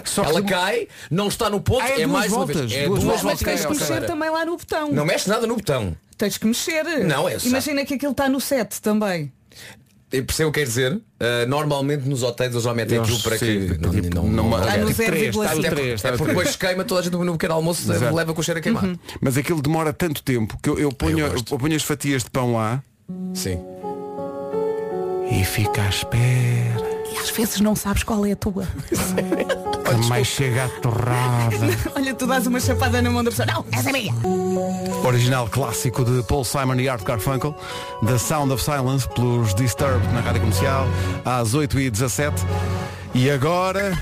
[0.05, 2.39] Só que ela tu- cai, não está no ponto, Ah, é é, duas mais uma
[2.47, 2.73] voltas, vez.
[2.73, 3.23] É duas duas voltas.
[3.23, 4.93] Mas voltas tens que mexer também lá no botão.
[4.93, 5.97] Não mexe nada no botão.
[6.17, 6.85] Tens que mexer.
[7.05, 9.33] Não, é só- Imagina que aquilo está no set também.
[10.13, 10.93] Eu percebo o que quer dizer.
[10.95, 14.55] Uh, normalmente nos hotéis eles já metem Eles, aquilo para sim, que não, tipo, não,
[14.57, 15.43] Ah, no tipo três, 0,5.
[15.43, 16.37] está no Até três, porque- está é porque três.
[16.39, 18.15] depois queima toda a gente no pequeno almoço Exato.
[18.15, 18.85] leva com o cheiro a queimar.
[19.21, 21.59] Mas aquilo demora tanto tempo que eu, eu ponho, Eu eu, gosto.
[21.59, 22.81] ponho as fatias de pão lá
[23.35, 23.59] Sim.
[25.31, 26.94] e fica à espera.
[27.15, 28.67] E às vezes não sabes qual é a tua.
[28.67, 31.57] Que mais chega a torrada.
[31.95, 33.47] Olha, tu dás uma chapada na mão da pessoa.
[33.47, 34.13] Não, essa é minha.
[35.07, 37.55] Original clássico de Paul Simon e Art Garfunkel,
[38.05, 40.89] The Sound of Silence, pelos Disturbed na rádio comercial,
[41.25, 42.33] às 8h17.
[43.15, 43.97] E agora.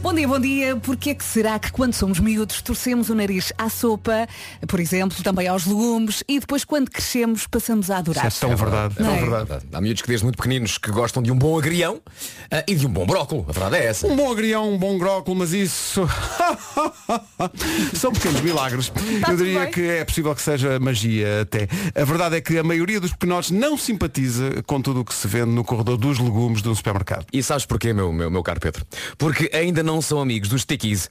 [0.00, 0.76] Bom dia, bom dia.
[0.76, 4.28] Porquê que será que quando somos miúdos torcemos o nariz à sopa,
[4.68, 8.26] por exemplo, também aos legumes e depois quando crescemos passamos a adorar?
[8.28, 9.20] Isso é tão verdade, É tão Não é?
[9.20, 9.66] verdade.
[9.72, 12.00] Há miúdos que desde muito pequeninos que gostam de um bom agrião
[12.50, 13.44] ah, e de um bom brócolo.
[13.48, 14.06] A verdade é essa.
[14.06, 16.08] Um bom agrião, um bom brócolo, mas isso
[17.94, 18.90] são pequenos milagres.
[19.20, 19.70] Tá Eu diria bem.
[19.72, 21.68] que é possível que seja magia até.
[22.00, 25.26] A verdade é que a maioria dos pequenotes não simpatiza com tudo o que se
[25.26, 27.26] vende no corredor dos legumes de um supermercado.
[27.32, 28.86] E sabes porquê, meu, meu, meu caro Pedro?
[29.18, 31.08] Porque ainda não são amigos dos stickies.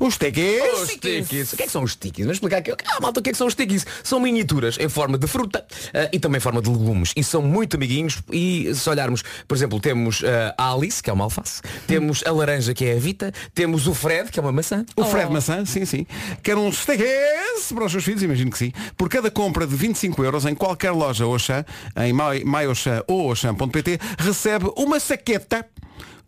[0.00, 0.62] Os tequês.
[0.82, 0.90] Os.
[0.90, 2.26] O que é que são os stickies?
[2.26, 2.72] Vamos explicar aqui.
[2.84, 3.86] Ah, malta, o que é que são os stickies?
[4.02, 7.12] São miniaturas em forma de fruta ah, e também em forma de legumes.
[7.16, 8.20] E são muito amiguinhos.
[8.32, 11.62] E se olharmos, por exemplo, temos ah, a Alice, que é uma alface.
[11.86, 13.32] Temos a laranja, que é a Vita.
[13.54, 14.84] Temos o Fred, que é uma maçã.
[14.96, 16.04] O Fred Maçã, sim, sim.
[16.42, 18.72] Quer um steakers para os seus filhos, imagino que sim.
[18.98, 21.64] Por cada compra de 25 euros em qualquer loja Auchan,
[22.04, 22.42] em mai-
[23.06, 25.64] ou auchan.pt, recebe uma saqueta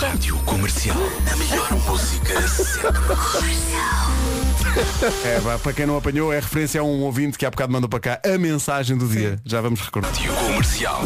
[0.00, 0.96] Rádio Comercial.
[1.32, 2.88] A melhor música sempre.
[5.24, 7.88] É, vá, para quem não apanhou, é referência a um ouvinte que há bocado mandou
[7.88, 9.40] para cá a mensagem do dia.
[9.44, 10.12] Já vamos recordar.
[10.12, 11.02] Rádio Comercial.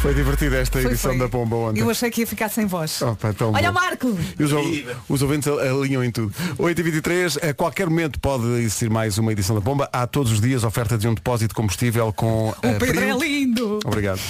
[0.00, 1.18] Foi divertida esta Foi, edição foi.
[1.18, 1.80] da Pomba ontem.
[1.80, 3.00] Eu achei que ia ficar sem voz.
[3.20, 3.80] Pá, tão Olha o bom.
[3.80, 4.16] Marco!
[4.38, 4.64] E os, ou-
[5.08, 6.32] os ouvintes alinham em tudo.
[6.56, 9.88] 8h23, a qualquer momento pode existir mais uma edição da Pomba.
[9.92, 13.80] Há todos os dias oferta de um depósito de combustível com O Pedro é lindo!
[13.84, 14.20] Obrigado.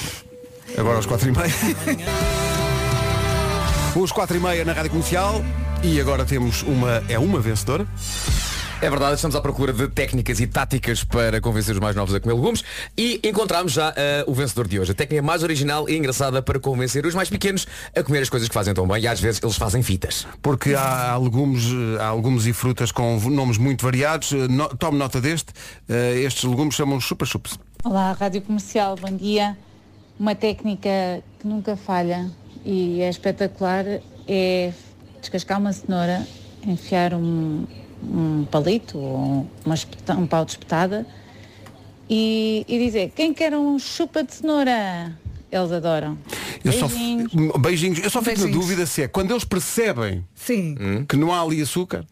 [0.77, 1.37] Agora aos 4h30.
[3.97, 5.45] Os 4h30 na Rádio Comercial.
[5.83, 7.03] E agora temos uma.
[7.09, 7.87] É uma vencedora.
[8.81, 12.21] É verdade, estamos à procura de técnicas e táticas para convencer os mais novos a
[12.21, 12.63] comer legumes
[12.97, 14.93] e encontramos já eh, o vencedor de hoje.
[14.93, 18.49] A técnica mais original e engraçada para convencer os mais pequenos a comer as coisas
[18.49, 20.29] que fazem tão bem e às vezes eles fazem fitas.
[20.41, 24.33] Porque há, há legumes, eh, há legumes e frutas com nomes muito variados.
[24.33, 25.53] Eh, No, tome nota deste.
[25.89, 27.59] Eh, estes legumes chamam chupa-chups.
[27.83, 29.59] Olá, Rádio Comercial, bom dia.
[30.21, 32.31] Uma técnica que nunca falha
[32.65, 33.85] e é espetacular
[34.29, 34.73] é
[35.21, 36.25] descascar uma cenoura,
[36.65, 37.67] enfiar um,
[38.03, 41.07] um palito ou uma espeta- um pau de espetada
[42.09, 45.17] e, e dizer quem quer um chupa de cenoura?
[45.51, 46.19] Eles adoram.
[46.65, 47.33] Eu só, Beijinhos.
[47.61, 47.99] beijinhos.
[48.01, 48.67] Eu só fico na Beijinhos.
[48.67, 51.05] dúvida se é quando eles percebem Sim.
[51.09, 52.05] que não há ali açúcar,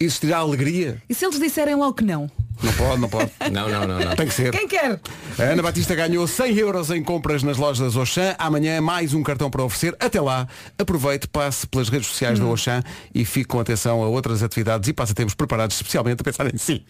[0.00, 1.02] existirá alegria.
[1.08, 2.30] E se eles disserem logo que não?
[2.62, 3.30] Não pode, não pode.
[3.50, 4.16] Não, não, não, não.
[4.16, 4.50] Tem que ser.
[4.52, 5.00] Quem quer?
[5.38, 8.34] A Ana Batista ganhou 100 euros em compras nas lojas Auchan.
[8.38, 9.96] Amanhã mais um cartão para oferecer.
[10.00, 10.46] Até lá,
[10.78, 12.82] aproveite, passe pelas redes sociais da Auchan
[13.14, 16.84] e fique com atenção a outras atividades e passatempos preparados especialmente a pensar em si.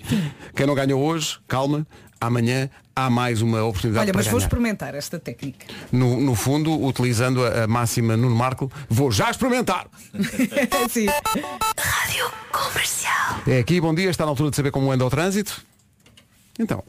[0.54, 1.86] Quem não ganhou hoje, calma.
[2.26, 4.46] Amanhã há mais uma oportunidade Olha, para mas vou ganhar.
[4.46, 5.66] experimentar esta técnica.
[5.90, 9.86] No, no fundo, utilizando a, a máxima Nuno Marco, vou já experimentar.
[10.88, 11.06] Sim.
[11.76, 13.40] Rádio Comercial.
[13.46, 15.62] É aqui, bom dia, está na altura de saber como anda o trânsito.
[16.58, 16.84] Então,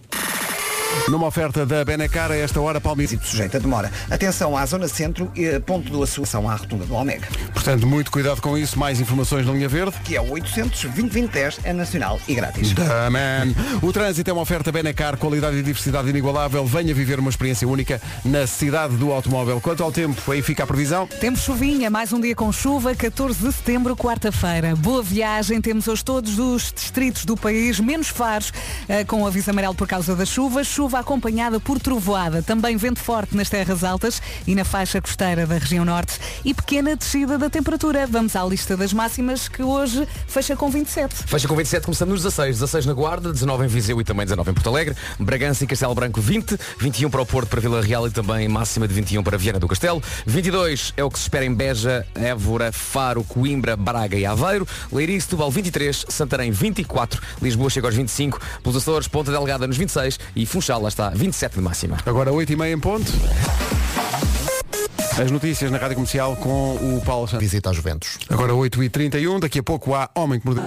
[1.10, 3.18] numa oferta da Benacar a esta hora, Palmeiras.
[3.24, 3.92] Sujeita a demora.
[4.10, 7.28] Atenção à zona centro e ponto do Assunção à rotunda do Omega.
[7.54, 8.80] Portanto, muito cuidado com isso.
[8.80, 9.96] Mais informações na linha verde.
[10.04, 12.74] Que é o 800 2010 é nacional e grátis.
[12.74, 13.54] Da man.
[13.82, 16.66] O trânsito é uma oferta Benacar, qualidade e diversidade inigualável.
[16.66, 19.60] Venha viver uma experiência única na cidade do automóvel.
[19.60, 21.08] Quanto ao tempo, aí fica a previsão.
[21.20, 24.76] Temos chuvinha, mais um dia com chuva, 14 de setembro, quarta-feira.
[24.76, 28.52] Boa viagem, temos hoje todos os distritos do país, menos faros,
[28.88, 33.36] eh, com aviso amarelo por causa da chuva, chuva acompanhada por trovoada, também vento forte
[33.36, 38.08] nas terras altas e na faixa costeira da região norte e pequena descida da temperatura.
[38.08, 41.16] Vamos à lista das máximas que hoje fecha com 27.
[41.26, 42.60] Fecha com 27, começamos nos 16.
[42.60, 44.96] 16 na Guarda, 19 em Viseu e também 19 em Porto Alegre.
[45.20, 48.88] Bragança e Castelo Branco 20, 21 para o Porto, para Vila Real e também máxima
[48.88, 50.02] de 21 para Viana do Castelo.
[50.26, 54.68] 22 é o que se espera em Beja, Évora, Faro, Coimbra, Braga e Aveiro.
[54.92, 59.78] Leiria e Setúbal 23, Santarém 24, Lisboa chega aos 25, pelos Açores, Ponta Delgada nos
[59.78, 61.98] 26 e Funchal lá está 27 de máxima.
[62.06, 63.12] Agora 8h30 em ponto.
[65.20, 67.44] As notícias na Rádio Comercial com o Paulo Santos.
[67.44, 68.18] Visita a Juventus.
[68.30, 70.64] Agora 8h31, daqui a pouco há Homem que Mordeu.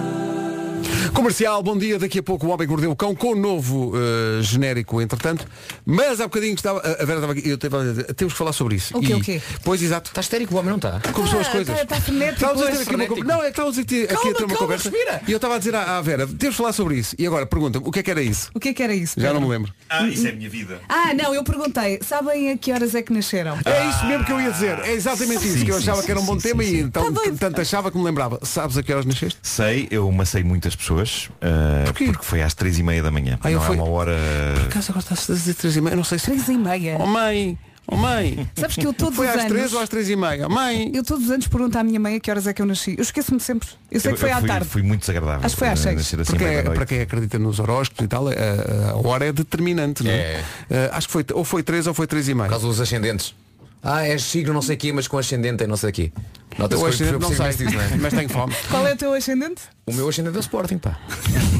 [1.21, 1.97] Comercial, bom dia.
[1.97, 5.47] Daqui a pouco o Homem que Mordeu o Cão com o novo eh, genérico, entretanto.
[5.83, 6.79] Mas há bocadinho que estava.
[6.79, 7.49] A Vera estava aqui.
[7.49, 8.95] Eu estava a dizer, temos que falar sobre isso.
[8.95, 9.41] O quê, E- o quê?
[9.63, 10.11] Pois exato.
[10.11, 11.01] Está histérico, o homem não está.
[11.11, 11.73] Como são as coisas?
[11.75, 12.81] Está tá frenético Estávamos a ter hoje.
[12.83, 13.27] aqui uma Frenético.
[13.27, 14.89] con- Não, é que estávamos aqui, aqui a ter uma calma, conversa.
[14.91, 15.21] respira.
[15.27, 17.15] E eu estava a dizer à, à Vera, temos de falar sobre isso.
[17.17, 18.51] E agora, pergunta-me, o que é que era isso?
[18.53, 19.15] O que é que era isso?
[19.19, 19.39] Já Pedro?
[19.41, 19.73] não me lembro.
[19.89, 20.79] Ah, isso é a minha vida.
[20.87, 23.57] Ah, não, eu perguntei, sabem a que horas é que nasceram?
[23.65, 24.77] É isso mesmo que eu ia dizer.
[24.81, 26.75] É exatamente isso Sim, que eu achava sim, que era um bom sim, tema sim.
[26.75, 27.39] e então Tá doido.
[27.39, 28.39] tanto achava que me lembrava.
[28.43, 29.39] Sabes a que horas nasceste?
[29.41, 31.06] Sei, eu macei muitas pessoas
[31.41, 32.05] ah, Porquê?
[32.11, 33.37] porque foi às três e meia da manhã.
[33.41, 34.15] Ah, não fui- é uma hora.
[34.55, 36.25] Por acaso agora a dizer três e meia, eu não sei se.
[36.25, 36.97] Três e meia.
[36.99, 38.47] Oh mãe, oh mãe.
[38.55, 39.51] Sabes que eu todos Foi os às anos...
[39.51, 40.47] três ou às três e meia?
[40.49, 40.91] Mãe.
[40.93, 42.95] Eu todos os anos pergunto à minha mãe a que horas é que eu nasci.
[42.97, 43.67] Eu esqueço-me sempre.
[43.91, 44.67] Eu sei Eu- que foi à fui, tarde.
[44.67, 45.45] Fui muito desagradável.
[45.45, 45.95] Acho que foi às ah, seis.
[45.97, 49.25] nascer assim Porque é- para quem acredita nos horóscopos e tal, a, a- a hora
[49.25, 50.15] é determinante, não é?
[50.15, 50.43] É.
[50.69, 52.45] Eh, acho que foi ou foi três ou foi três e meia.
[52.45, 53.33] Por causa dos ascendentes.
[53.83, 56.13] Ah, é signo não sei aqui, mas com ascendente é não sei aqui.
[56.57, 57.95] Nota-se Eu que ascendente eu não sei, não é?
[57.97, 58.53] mas tenho fome.
[58.69, 59.61] Qual é o teu ascendente?
[59.85, 60.97] O meu ascendente é o Sporting, pá.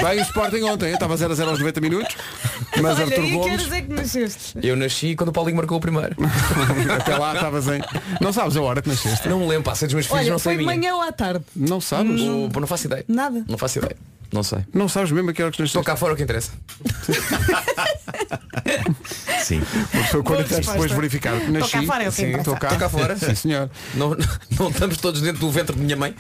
[0.04, 2.16] Bem, o Sporting ontem, estava 0 a 0 aos 90 minutos,
[2.82, 4.58] mas Olha, Arthur Gomes, é que nasceste?
[4.64, 6.16] Eu nasci quando o Paulinho marcou o primeiro.
[7.00, 7.80] até lá estavas em.
[8.20, 9.30] Não sabes a hora que nasceste?
[9.30, 11.02] Não me lembro, pá, sei dos meus filhos, Olha, não sei foi de manhã ou
[11.02, 11.46] à tarde?
[11.56, 12.20] Não sabes?
[12.22, 13.06] O- Não faço ideia.
[13.08, 13.46] Nada.
[13.48, 13.96] Não faço ideia.
[14.32, 14.60] Não sei.
[14.74, 16.52] Não sabes mesmo a que hora que Estou cá fora o que interessa.
[19.44, 19.62] Sim.
[19.94, 20.72] Uma pessoa 40 anos resposta.
[20.74, 21.34] depois de verificar.
[21.50, 21.72] Nasci.
[21.72, 22.40] cá fora, é o que Sim, interessa.
[22.40, 22.68] estou cá.
[22.68, 23.18] Estou cá fora?
[23.18, 23.70] Sim, senhor.
[23.94, 24.18] Não,
[24.60, 26.14] não estamos todos dentro do ventre de minha mãe.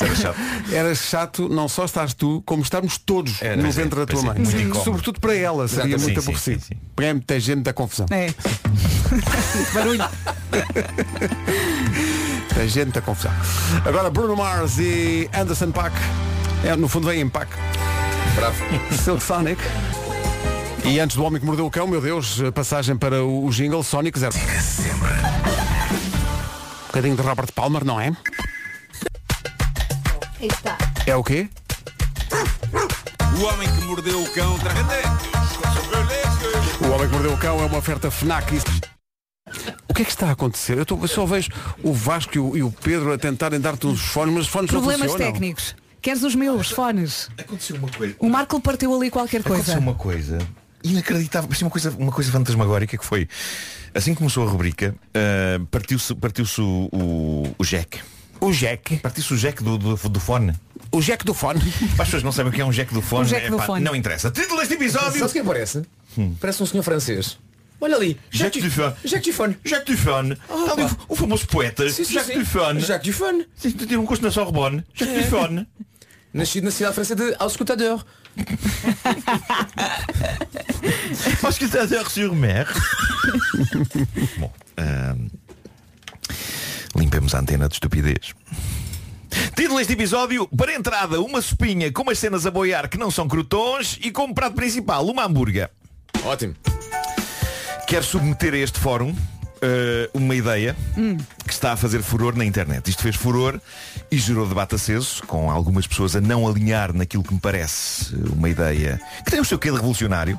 [0.00, 0.36] Era chato.
[0.72, 4.20] Era chato, não só estás tu, como estarmos todos Era, no é, ventre da tua
[4.20, 4.44] é, mãe.
[4.82, 6.62] Sobretudo para ela, seria muito aborrecido.
[6.62, 6.74] sim.
[6.94, 8.06] Para muita gente da confusão.
[8.10, 8.32] É.
[9.74, 10.04] Barulho.
[12.58, 13.32] A gente da confusão.
[13.84, 15.94] Agora Bruno Mars e Anderson Paak.
[16.64, 17.50] É, no fundo vem em Paak.
[18.34, 18.56] Bravo.
[19.04, 19.62] Silk Sonic.
[20.84, 23.82] E antes do Homem que Mordeu o Cão, meu Deus, passagem para o, o jingle
[23.82, 24.34] Sonic Zero.
[26.82, 28.12] Um bocadinho de Robert Palmer, não é?
[30.40, 30.76] Aí está.
[31.06, 31.48] É o quê?
[33.38, 34.54] O homem que mordeu o cão.
[36.80, 38.58] O Homem que Mordeu o Cão é uma oferta FNAC.
[39.88, 40.78] O que é que está a acontecer?
[40.78, 41.50] Eu, tô- eu só vejo
[41.82, 44.70] o Vasco e o, e o Pedro a tentarem dar-te uns fones, mas os fones
[44.70, 45.32] Problemas não funcionam.
[45.32, 45.74] técnicos.
[46.06, 47.28] Queres os meus fones?
[47.36, 48.14] Aconteceu uma coisa.
[48.20, 49.60] O Marco partiu ali qualquer coisa.
[49.60, 50.38] Aconteceu uma coisa
[50.84, 53.28] inacreditável, parecia uma coisa, uma coisa fantasmagórica que foi
[53.92, 56.62] assim que começou a rubrica, ah, partiu-se partiu o,
[56.96, 57.98] o, o jack.
[58.40, 58.98] O jack.
[58.98, 60.52] Partisse o jack do, do, do fone.
[60.92, 61.58] O jack do fone.
[61.96, 63.56] Para as pessoas não sabem o que é um jack do fone, O jack do
[63.56, 63.84] epá, fone.
[63.84, 64.30] não interessa.
[64.30, 65.18] Título deste episódio.
[65.18, 65.82] Sabe o que parece?
[66.40, 67.36] Parece um senhor francês.
[67.80, 68.16] Olha ali.
[68.30, 68.94] Jacques Dufone.
[69.04, 69.58] Jacques Dufone.
[69.64, 70.32] Jacques Dufone.
[70.34, 71.90] Está ali o, o famoso poeta.
[71.90, 72.38] Sim, sim, Jacques sim.
[72.38, 72.80] Dufone.
[72.80, 73.46] Jacques Dufone.
[73.56, 74.84] Sim, um curso na Sorbonne.
[74.94, 75.22] Jacques É.
[75.22, 75.66] Dufone.
[76.36, 78.04] Nascido na cidade francesa de Auscultador.
[81.42, 82.66] Auscultador sur mer.
[84.38, 85.28] Bom, ahm,
[86.94, 88.34] limpemos a antena de estupidez.
[89.56, 93.26] Título deste episódio, para entrada, uma sopinha com umas cenas a boiar que não são
[93.26, 95.70] crotons e como prato principal, uma hambúrguer.
[96.22, 96.54] Ótimo.
[97.86, 99.16] Quero submeter a este fórum
[99.62, 100.76] eh, uma ideia
[101.46, 102.88] que está a fazer furor na internet.
[102.90, 103.60] Isto fez furor
[104.10, 108.48] e gerou debate aceso, com algumas pessoas a não alinhar naquilo que me parece uma
[108.48, 110.38] ideia que tem o seu quê de revolucionário.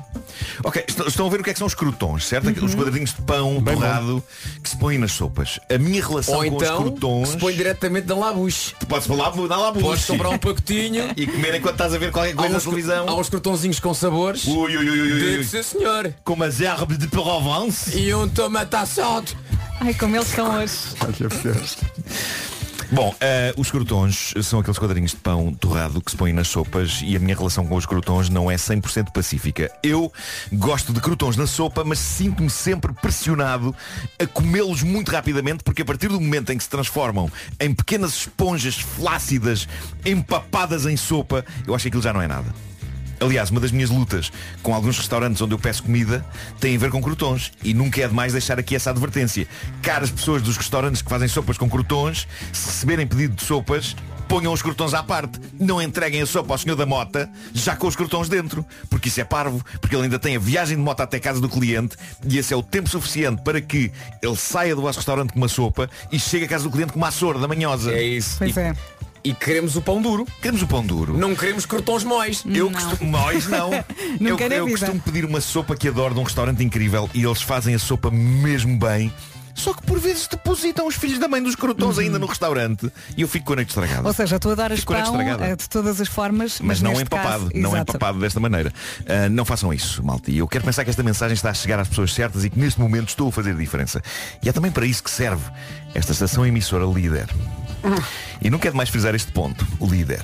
[0.64, 2.48] Ok, est- estão a ver o que é que são os crotons, certo?
[2.48, 4.22] Aqueles quadradinhos de pão torrado
[4.62, 5.58] que se põem nas sopas.
[5.72, 7.28] A minha relação Ou com então os crotons...
[7.30, 8.74] se põe diretamente da labuche.
[8.88, 12.34] Podes lá, dar lá Podes comprar um pacotinho e comer enquanto estás a ver qualquer
[12.34, 13.08] coisa na televisão.
[13.08, 14.44] há uns crotonzinhos com sabores.
[14.46, 15.44] Ui, ui, ui, ui, ui.
[15.44, 16.12] Ser senhor.
[16.24, 17.98] Com as herbes de Provence.
[17.98, 19.32] E um tomate assado.
[19.80, 20.72] Ai, como eles estão hoje.
[22.90, 27.00] Bom, eh, os crotons são aqueles quadrinhos de pão torrado que se põem nas sopas
[27.04, 29.70] e a minha relação com os crotons não é 100% pacífica.
[29.82, 30.10] Eu
[30.54, 33.76] gosto de crotons na sopa, mas sinto-me sempre pressionado
[34.18, 38.14] a comê-los muito rapidamente porque a partir do momento em que se transformam em pequenas
[38.14, 39.68] esponjas flácidas
[40.04, 42.54] empapadas em sopa, eu acho que aquilo já não é nada.
[43.20, 44.30] Aliás, uma das minhas lutas
[44.62, 46.24] com alguns restaurantes onde eu peço comida
[46.60, 47.52] tem a ver com crotons.
[47.62, 49.46] E nunca é demais deixar aqui essa advertência.
[49.82, 53.96] Caras pessoas dos restaurantes que fazem sopas com crotons, se receberem pedido de sopas,
[54.28, 55.40] ponham os crotons à parte.
[55.58, 58.64] Não entreguem a sopa ao senhor da mota já com os crotons dentro.
[58.88, 61.48] Porque isso é parvo, porque ele ainda tem a viagem de moto até casa do
[61.48, 63.90] cliente e esse é o tempo suficiente para que
[64.22, 66.98] ele saia do vosso restaurante com uma sopa e chegue a casa do cliente com
[66.98, 67.92] uma açor da manhosa.
[67.92, 68.36] É isso.
[68.38, 68.76] Pois e, é.
[69.28, 70.26] E queremos o pão duro.
[70.40, 71.14] Queremos o pão duro.
[71.14, 72.42] Não queremos crotons mois.
[72.46, 73.70] Eu costumo, nós não.
[74.18, 74.70] eu eu vida.
[74.70, 78.10] costumo pedir uma sopa que adoro de um restaurante incrível e eles fazem a sopa
[78.10, 79.12] mesmo bem.
[79.54, 83.22] Só que por vezes depositam os filhos da mãe dos crotons ainda no restaurante e
[83.22, 84.00] eu fico com a noite estragada.
[84.00, 84.06] Uhum.
[84.06, 85.44] Ou seja, com a noite pão estragada.
[85.44, 87.90] eh, de todas as formas, mas mas, não empapado, caso, não exato.
[87.90, 88.72] empapado desta maneira.
[89.06, 90.30] Ah, não façam isso, malta.
[90.30, 92.58] E eu quero pensar que esta mensagem está a chegar às pessoas certas e que
[92.58, 94.00] neste momento estou a fazer diferença.
[94.42, 95.44] E é também para isso que serve
[95.94, 97.26] esta estação emissora líder.
[98.40, 100.22] E não quero mais frisar este ponto, o líder.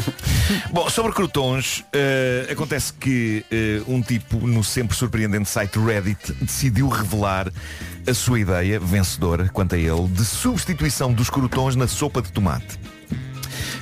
[0.72, 6.88] Bom, sobre crotons, eh, acontece que eh, um tipo no sempre surpreendente site Reddit decidiu
[6.88, 7.50] revelar
[8.06, 12.78] a sua ideia, vencedora quanto a ele, de substituição dos crotons na sopa de tomate.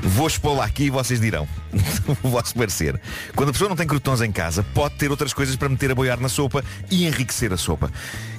[0.03, 1.47] Vou expô-la aqui e vocês dirão
[2.23, 3.01] o vosso parecer.
[3.37, 5.95] Quando a pessoa não tem crotons em casa, pode ter outras coisas para meter a
[5.95, 7.91] boiar na sopa e enriquecer a sopa.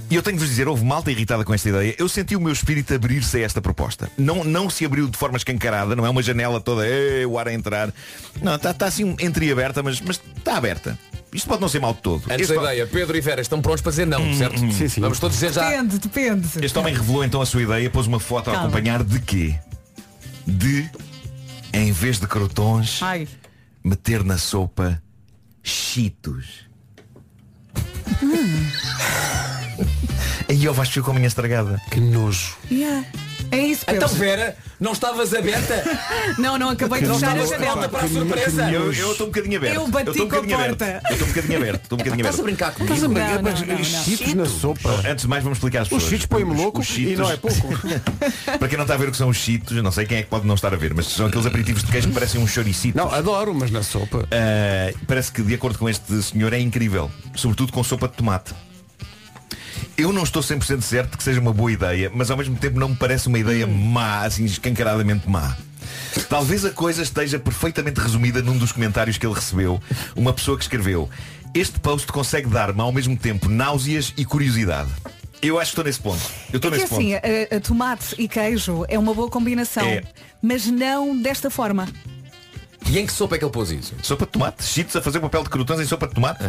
[0.09, 1.95] E eu tenho de vos dizer, houve malta irritada com esta ideia.
[1.97, 4.11] Eu senti o meu espírito abrir-se a esta proposta.
[4.17, 7.47] Não, não se abriu de forma escancarada, não é uma janela toda, "Ei, o ar
[7.47, 7.91] a entrar.
[8.41, 10.99] Não, está está assim entreaberta, mas, mas está aberta.
[11.33, 12.21] Isto pode não ser mal de todo.
[12.29, 14.59] Antes Este- da ideia, Pedro e Vera estão prontos para dizer não, certo?
[14.71, 15.01] Sim, sim.
[15.01, 15.67] Vamos todos dizer já.
[15.71, 16.47] Depende, depende.
[16.65, 18.67] Este homem revelou então a sua ideia, pôs uma foto a Calma.
[18.67, 19.55] acompanhar de quê?
[20.45, 20.87] De,
[21.73, 23.27] em vez de crotons, Ai.
[23.83, 25.01] meter na sopa
[25.63, 26.67] cheetos.
[30.49, 31.82] Aí eu vais com a minha estragada.
[31.91, 32.56] Que nojo.
[32.71, 33.06] Yeah.
[33.51, 34.06] É isso, Pedro.
[34.06, 35.84] Então Vera, não estavas aberta?
[36.39, 37.88] Não, não, acabei de fechar a janela.
[37.89, 38.71] para a surpresa?
[38.71, 39.75] Eu eu estou um bocadinho aberto.
[39.75, 40.77] Eu bati estou um com a bocadinho aberto.
[40.79, 41.01] porta.
[41.08, 41.84] Eu estou um bocadinho aberto.
[41.84, 42.43] Estou um bocadinho Estás a aberto.
[42.43, 42.93] brincar comigo?
[42.93, 43.84] Estás a brincar, Não, mas não, não, não.
[43.84, 44.89] cheetos na sopa.
[45.08, 46.10] Antes de mais vamos explicar às Os pessoas.
[46.10, 47.67] cheetos põem-me Os- louco os e não é pouco.
[48.58, 50.23] Para quem não está a ver o que são os cheetos, não sei quem é
[50.23, 52.47] que pode não estar a ver, mas são aqueles aperitivos de queijo que parecem um
[52.47, 52.97] choricito.
[52.97, 54.19] Não, adoro, mas na sopa.
[54.19, 57.12] Uh, parece que, de acordo com este senhor, é incrível.
[57.36, 58.53] Sobretudo com sopa de tomate.
[59.97, 62.89] Eu não estou 100% certo que seja uma boa ideia, mas ao mesmo tempo não
[62.89, 65.55] me parece uma ideia má, assim escancaradamente má.
[66.29, 69.81] Talvez a coisa esteja perfeitamente resumida num dos comentários que ele recebeu.
[70.15, 71.09] Uma pessoa que escreveu
[71.53, 74.89] Este post consegue dar-me ao mesmo tempo náuseas e curiosidade.
[75.41, 76.21] Eu acho que estou nesse ponto.
[76.51, 77.53] Eu estou É nesse assim, ponto.
[77.53, 80.01] a, a tomate e queijo é uma boa combinação, É.
[80.41, 81.87] mas não desta forma.
[82.89, 83.93] E em que sopa é que ele pôs isso?
[84.01, 86.43] Sopa de tomate, cheetos a fazer papel de crotões em sopa de tomate.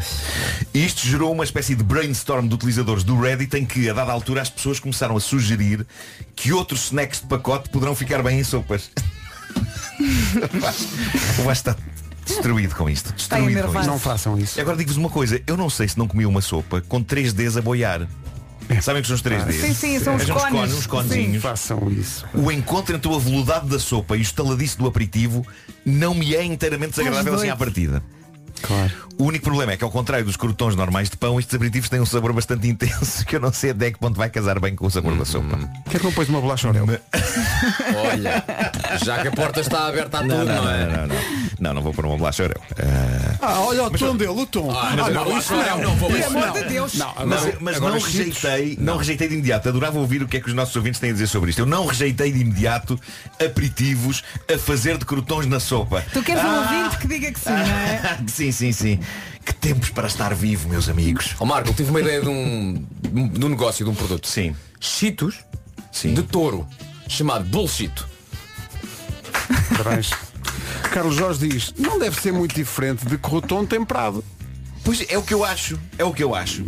[0.73, 4.13] E isto gerou uma espécie de brainstorm de utilizadores do Reddit em que, a dada
[4.13, 5.87] altura, as pessoas começaram a sugerir
[6.35, 8.91] que outros snacks de pacote poderão ficar bem em sopas.
[11.39, 11.77] o Vasco está
[12.27, 13.13] destruído com isto.
[13.13, 13.87] Destruído com isto.
[13.87, 14.61] Não façam isso.
[14.61, 17.57] Agora digo-vos uma coisa, eu não sei se não comi uma sopa com 3 Ds
[17.57, 18.07] a boiar.
[18.81, 19.55] Sabem o que são os 3 Ds?
[19.61, 20.73] Sim, sim, são os Vejam cones.
[20.75, 21.43] uns conezinhos.
[21.43, 22.25] Façam isso.
[22.35, 25.47] O encontro entre o aveludado da sopa e o estaladiço do aperitivo
[25.85, 28.03] não me é inteiramente desagradável assim à partida.
[28.63, 28.93] Claro.
[29.19, 32.01] O único problema é que ao contrário dos crotons normais de pão, estes aperitivos têm
[32.01, 34.87] um sabor bastante intenso que eu não sei até que ponto vai casar bem com
[34.87, 35.57] o sabor da sopa.
[35.85, 36.69] Por que é que não pões uma bolacha?
[36.73, 38.45] Olha,
[39.03, 40.87] já que a porta está aberta a tudo, Não, não, não, é?
[40.87, 41.15] não, não, não.
[41.61, 42.61] Não, não vou pôr uma bolacha Orel.
[42.79, 44.71] Ah, Ah, olha o tom dele, o tom.
[44.71, 46.31] Ah, mas Ah, não, isso não, não vou pôr.
[46.31, 46.53] não.
[46.53, 46.95] de Deus.
[46.95, 49.69] Não, Mas, agora- mas agora não rejeitei, não rejeitei de imediato.
[49.69, 51.61] Adorava ouvir o que é que os nossos ouvintes têm a dizer sobre isto.
[51.61, 52.99] Eu não rejeitei de imediato
[53.45, 54.23] aperitivos
[54.53, 56.05] a fazer de crotons na sopa.
[56.13, 58.19] Tu queres um Ah, ouvinte que diga que sim, não é?
[58.29, 59.01] sim, sim, sim.
[59.45, 61.35] Que tempos para estar vivo, meus amigos.
[61.39, 64.27] Ó Marco, tive uma ideia de um, de um negócio, de um produto.
[64.27, 64.55] Sim.
[64.81, 65.37] Cheetos
[65.93, 66.15] Sim.
[66.15, 66.67] de touro,
[67.09, 67.93] chamado bullshit.
[69.77, 70.11] Parabéns.
[70.93, 74.25] Carlos Jorge diz, não deve ser muito diferente de croton temperado.
[74.85, 75.79] Pois é o que eu acho.
[75.99, 76.63] É o que eu acho.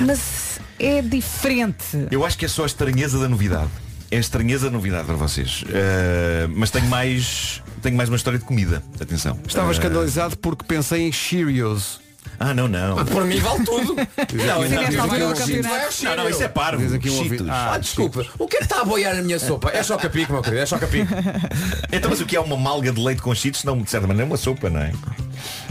[0.00, 2.06] Mas é diferente.
[2.10, 3.68] Eu acho que é só a estranheza da novidade.
[4.10, 5.64] É a estranheza da novidade para vocês.
[5.68, 7.62] Ah, mas tenho mais.
[7.82, 8.82] Tenho mais uma história de comida.
[9.00, 9.38] Atenção.
[9.46, 12.00] Estava Ah, escandalizado porque pensei em Cheerios.
[12.40, 13.04] Ah, não, não.
[13.04, 13.96] Por mim vale tudo.
[13.96, 16.04] Não, Sim, nesta não, altura não, do campeonato.
[16.04, 16.82] não, não, isso é parvo.
[16.82, 17.32] Diz aqui um Cheetos.
[17.32, 17.50] ouvinte.
[17.50, 18.26] Ah, desculpa.
[18.38, 19.70] O que é que está a boiar na minha sopa?
[19.72, 21.12] É choca-pico, meu querido, é choca-pico.
[21.92, 23.64] Então, mas o que é uma malga de leite com cheetos?
[23.64, 24.92] Não, de certa maneira, é uma sopa, não é?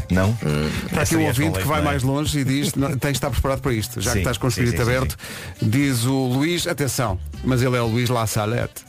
[0.10, 0.38] Não?
[0.86, 3.62] Está aqui um ouvinte que vai mais longe e diz, não, tens de estar preparado
[3.62, 4.00] para isto.
[4.02, 5.18] Já Sim, que estás com o espírito sim, sim, aberto,
[5.62, 8.86] diz o Luís, atenção, mas ele é o Luís La Salette.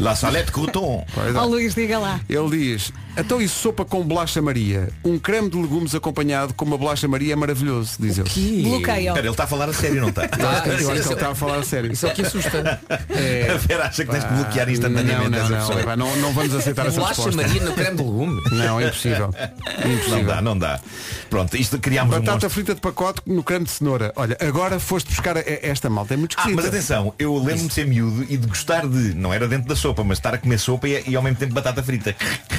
[0.00, 1.04] La salette crouton.
[1.16, 1.38] É.
[1.38, 2.20] Ó Luís, diga lá.
[2.28, 4.90] Ele diz, então isso sopa com bolacha Maria.
[5.04, 8.62] Um creme de legumes acompanhado com uma bolacha Maria é maravilhoso, diz ele.
[8.62, 9.08] Bloqueio.
[9.08, 10.28] Espera, ele está a falar a sério, não está?
[10.28, 11.92] Tá, Eu acho que ele está a falar a sério.
[11.92, 12.80] Isso é o que assusta.
[13.10, 15.80] É, A Vera acha que tens de bloquear não, instantaneamente não, essa não, pessoa.
[15.80, 17.42] epá, não, não vamos aceitar essa Bolacha resposta.
[17.42, 18.42] Maria no creme de legume.
[18.52, 19.30] Não, é impossível.
[19.84, 20.24] Não impossível.
[20.24, 20.80] dá, não dá.
[21.30, 22.50] Pronto, isto criámos um Batata monstro.
[22.50, 24.12] frita de pacote no creme de cenoura.
[24.16, 26.14] Olha, agora foste buscar esta malta.
[26.14, 26.62] É muito Ah, esquisita.
[26.62, 29.76] mas atenção, eu lembro-me de ser miúdo e de gostar de, não era dentro da
[29.76, 32.14] sopa, mas estar a comer sopa e, e ao mesmo tempo batata frita.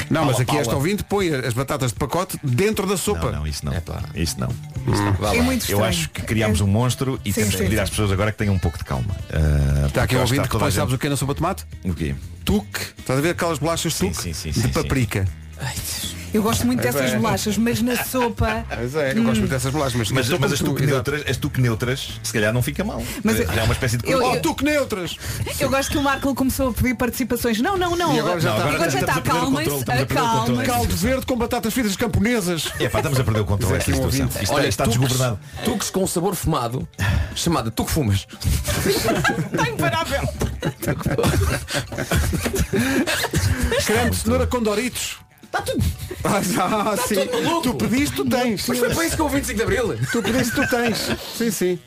[0.09, 0.75] Não, mas Aqui este Paula.
[0.77, 3.31] ouvinte põe as batatas de pacote dentro da sopa.
[3.31, 3.73] Não, não, isso não.
[3.73, 4.01] Epá.
[4.15, 4.49] Isso não.
[4.49, 5.13] Isso não.
[5.13, 5.43] Vá É lá.
[5.43, 5.81] muito estranho.
[5.81, 7.81] Eu acho que criámos um monstro e Sim, temos que sim, pedir sim.
[7.83, 9.15] às pessoas agora que tenham um pouco de calma.
[9.31, 11.65] Ah, Está aqui um ouvinte que põe, sabes o que é na sopa de tomate?
[11.83, 12.15] O quê?
[12.45, 12.79] Tuque.
[12.97, 14.15] Estás a ver aquelas bolachas tuque?
[14.15, 15.25] sim, sim, de sim, paprika.
[16.33, 17.17] Eu gosto muito Pois dessas é.
[17.17, 18.65] bolachas, mas na sopa.
[18.73, 20.93] Pois é, eu gosto muito dessas bolachas, mas, Mas, estou mas as tu, tuque exato.
[21.11, 23.01] neutras, as tuque neutras, se calhar não fica mal.
[23.23, 25.17] Mas eu- é uma espécie de eu- Oh, tuque neutras!
[25.59, 27.59] Eu gosto que o Marco começou a pedir participações.
[27.61, 28.15] Não, não, não.
[28.15, 28.67] E agora já Não, está.
[28.69, 29.15] agora Agora já está.
[29.15, 30.65] o Acalmem-se.
[30.65, 32.71] Caldo verde com batatas fritas camponesas.
[32.79, 34.41] É pá, estamos a perder o controle desta aqui um situação.
[34.43, 35.39] Isto Olha, está desgovernado.
[35.65, 36.87] Tuques com sabor fumado,
[37.35, 38.27] chamada tu que fumas.
[38.85, 40.21] Está imparável.
[43.85, 45.17] Creme de cenoura com Doritos.
[45.49, 45.83] Está tudo.
[46.23, 47.15] Ah, sim.
[47.15, 47.61] tudo maluco.
[47.61, 48.67] Tu pediste, tu tens.
[48.67, 49.97] Mas foi para isso que o 25 de Abril.
[50.11, 51.17] Tu pediste, tu tens.
[51.37, 51.79] Sim, sim.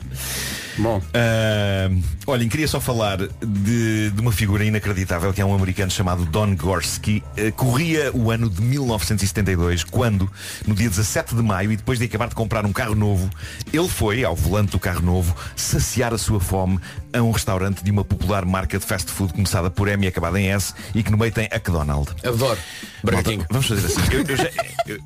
[0.77, 1.87] Bom, Ah,
[2.25, 6.55] olhem, queria só falar de, de uma figura inacreditável que é um americano chamado Don
[6.55, 7.23] Gorski.
[7.37, 10.29] Ah, corria o ano de 1972, quando,
[10.65, 13.29] no dia 17 de maio, e depois de acabar de comprar um carro novo,
[13.71, 16.79] ele foi, ao volante do carro novo, saciar a sua fome
[17.13, 20.39] a um restaurante de uma popular marca de fast food começada por M e acabada
[20.39, 22.09] em S e que no meio tem McDonald.
[22.25, 22.57] Adoro.
[23.03, 23.31] Malta.
[23.49, 24.01] Vamos fazer assim.
[24.13, 24.49] Eu, eu já-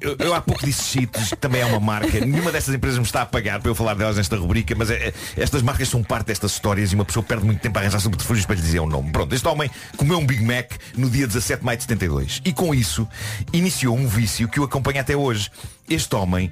[0.02, 2.20] eu- eu- há pouco disse Cheetos, que também é uma marca.
[2.24, 5.08] Nenhuma dessas empresas me está a pagar para eu falar delas nesta rubrica, mas é-
[5.10, 8.00] é- estas marcas são parte destas histórias e uma pessoa perde muito tempo a arranjar
[8.00, 9.12] subterfúgios para lhe dizer o nome.
[9.12, 12.54] Pronto, este homem comeu um Big Mac no dia 17 de maio de 72 e
[12.54, 13.08] com isso
[13.52, 15.50] iniciou um vício que o acompanha até hoje.
[15.90, 16.52] Este homem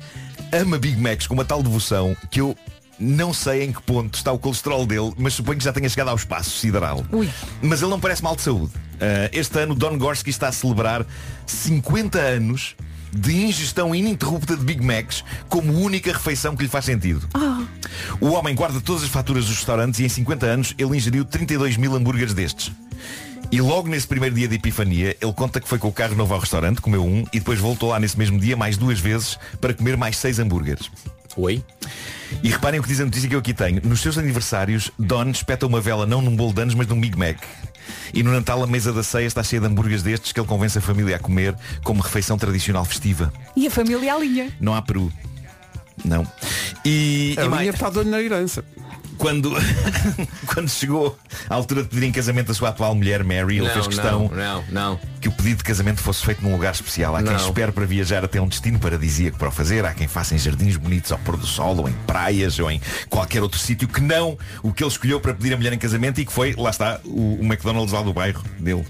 [0.52, 2.56] ama Big Macs com uma tal devoção que eu
[3.00, 6.10] não sei em que ponto está o colesterol dele, mas suponho que já tenha chegado
[6.10, 7.04] ao espaço sideral.
[7.12, 7.30] Ui.
[7.62, 8.72] Mas ele não parece mal de saúde.
[9.00, 11.06] Ah, este ano Don Gorski está a celebrar
[11.46, 12.76] 50 anos
[13.12, 17.28] de ingestão ininterrupta de Big Macs como única refeição que lhe faz sentido.
[18.20, 21.78] O homem guarda todas as faturas dos restaurantes e em 50 anos ele ingeriu 32
[21.78, 22.72] mil hambúrgueres destes.
[23.52, 26.34] E logo nesse primeiro dia de epifania, ele conta que foi com o carro novo
[26.34, 29.74] ao restaurante, comeu um e depois voltou lá nesse mesmo dia mais duas vezes para
[29.74, 30.90] comer mais seis hambúrgueres.
[31.38, 31.64] Oi?
[32.42, 33.82] E reparem o que diz a notícia que eu aqui tenho.
[33.84, 37.18] Nos seus aniversários, Don espeta uma vela não num bolo de anos, mas num Big
[37.18, 37.38] Mac.
[38.14, 40.78] E no Natal a mesa da ceia está cheia de hambúrgueres destes que ele convence
[40.78, 43.32] a família a comer como refeição tradicional festiva.
[43.56, 44.52] E a família à linha.
[44.60, 45.12] Não há peru.
[46.04, 46.26] Não.
[46.84, 48.64] E, a e minha mais, está de olho na herança.
[49.18, 49.52] Quando,
[50.48, 51.18] quando chegou
[51.50, 54.30] à altura de pedir em casamento a sua atual mulher, Mary, ele Não, fez questão
[54.34, 57.16] não, não, que o pedido de casamento fosse feito num lugar especial.
[57.16, 57.38] Há quem Não.
[57.38, 59.86] espere para viajar até um destino paradisíaco para o fazer.
[59.86, 62.82] Há quem faça em jardins bonitos ao pôr do sol, ou em praias, ou em
[63.10, 66.20] qualquer outro sítio que não o que ele escolheu para pedir a mulher em casamento
[66.22, 68.86] e que foi, lá está, o, o McDonald's lá do bairro dele.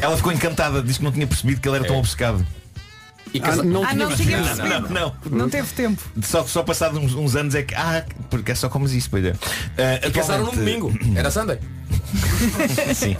[0.00, 2.44] Ela ficou encantada, disse que não tinha percebido que ele era tão obcecado.
[3.32, 4.42] E Ah, não Ah, tinha não percebido.
[4.42, 4.88] percebido.
[4.88, 5.38] Não, não.
[5.38, 6.02] Não teve tempo.
[6.22, 7.74] Só, só passados uns, uns anos é que.
[7.74, 9.34] Ah, porque é só comes isso, pois é.
[9.78, 11.18] Ah, E casaram atualmente- domingo.
[11.18, 11.58] Era Sunday.
[12.94, 13.16] Sim.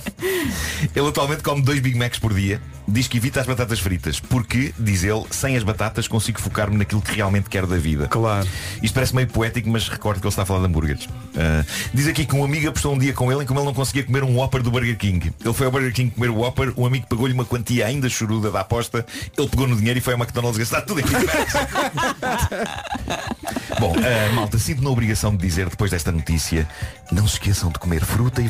[0.94, 2.60] Ele atualmente come dois Big Macs por dia.
[2.88, 4.18] Diz que evita as batatas fritas.
[4.18, 8.08] Porque, diz ele, sem as batatas consigo focar-me naquilo que realmente quero da vida.
[8.08, 8.48] Claro.
[8.82, 11.08] Isto parece meio poético, mas recordo que ele está a falar de hambúrgueres.
[11.36, 11.64] Ah,
[11.94, 14.02] diz aqui que um amigo apostou um dia com ele em como ele não conseguia
[14.02, 15.32] comer um Whopper do Burger King.
[15.44, 18.50] Ele foi ao Burger King comer o Whopper, o amigo pagou-lhe uma quantia ainda choruda
[18.50, 21.52] da aposta, ele pegou no dinheiro e foi ao McDonald's gastar tudo em Big Macs.
[23.78, 26.68] Bom, ah, malta, sinto na obrigação de dizer depois desta notícia,
[27.12, 28.48] não se esqueçam de comer fruta e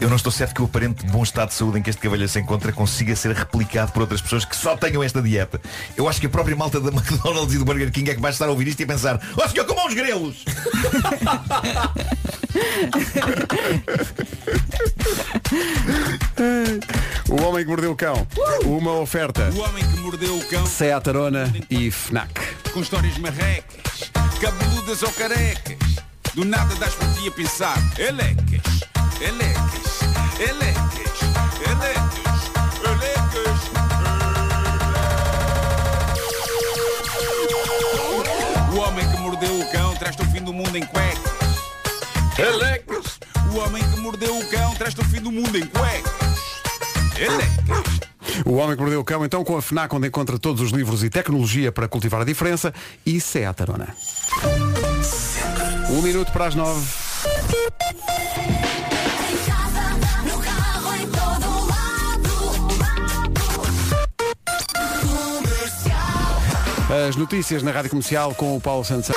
[0.00, 2.30] Eu não estou certo que o aparente bom estado de saúde em que este cavalheiro
[2.30, 5.60] se encontra consiga ser replicado por outras pessoas que só tenham esta dieta.
[5.96, 8.30] Eu acho que a própria malta da McDonald's e do Burger King é que vai
[8.30, 10.44] estar a ouvir isto e a pensar Ó senhor, como uns grelos!
[17.28, 18.26] O Homem que Mordeu o Cão.
[18.64, 19.50] Uma oferta.
[19.50, 22.30] O homem que mordeu o cão Seat Arona e FNAC.
[22.72, 24.10] com histórias marrecas,
[24.40, 25.76] cabeludas ou carecas.
[26.34, 27.76] Do nada das por ti a pensar.
[27.98, 28.47] Elecas,
[29.20, 30.00] elecas,
[30.38, 31.20] elecas,
[31.66, 32.40] elecas,
[32.84, 33.58] elecas.
[38.72, 41.32] O homem que mordeu o cão traz-te o fim do mundo em cuecas.
[42.38, 43.18] Elecas.
[43.52, 46.12] O homem que mordeu o cão traz-te o fim do mundo em cuecas.
[47.18, 47.98] Elecas.
[48.46, 51.02] O Homem que Mordeu o Cão, então com a FNAC, onde encontra todos os livros
[51.02, 52.72] e tecnologia para cultivar a diferença
[53.04, 53.88] e Seat Arona.
[55.90, 56.86] Um minuto para as nove.
[66.90, 69.14] As notícias na Rádio Comercial com o Paulo Santos.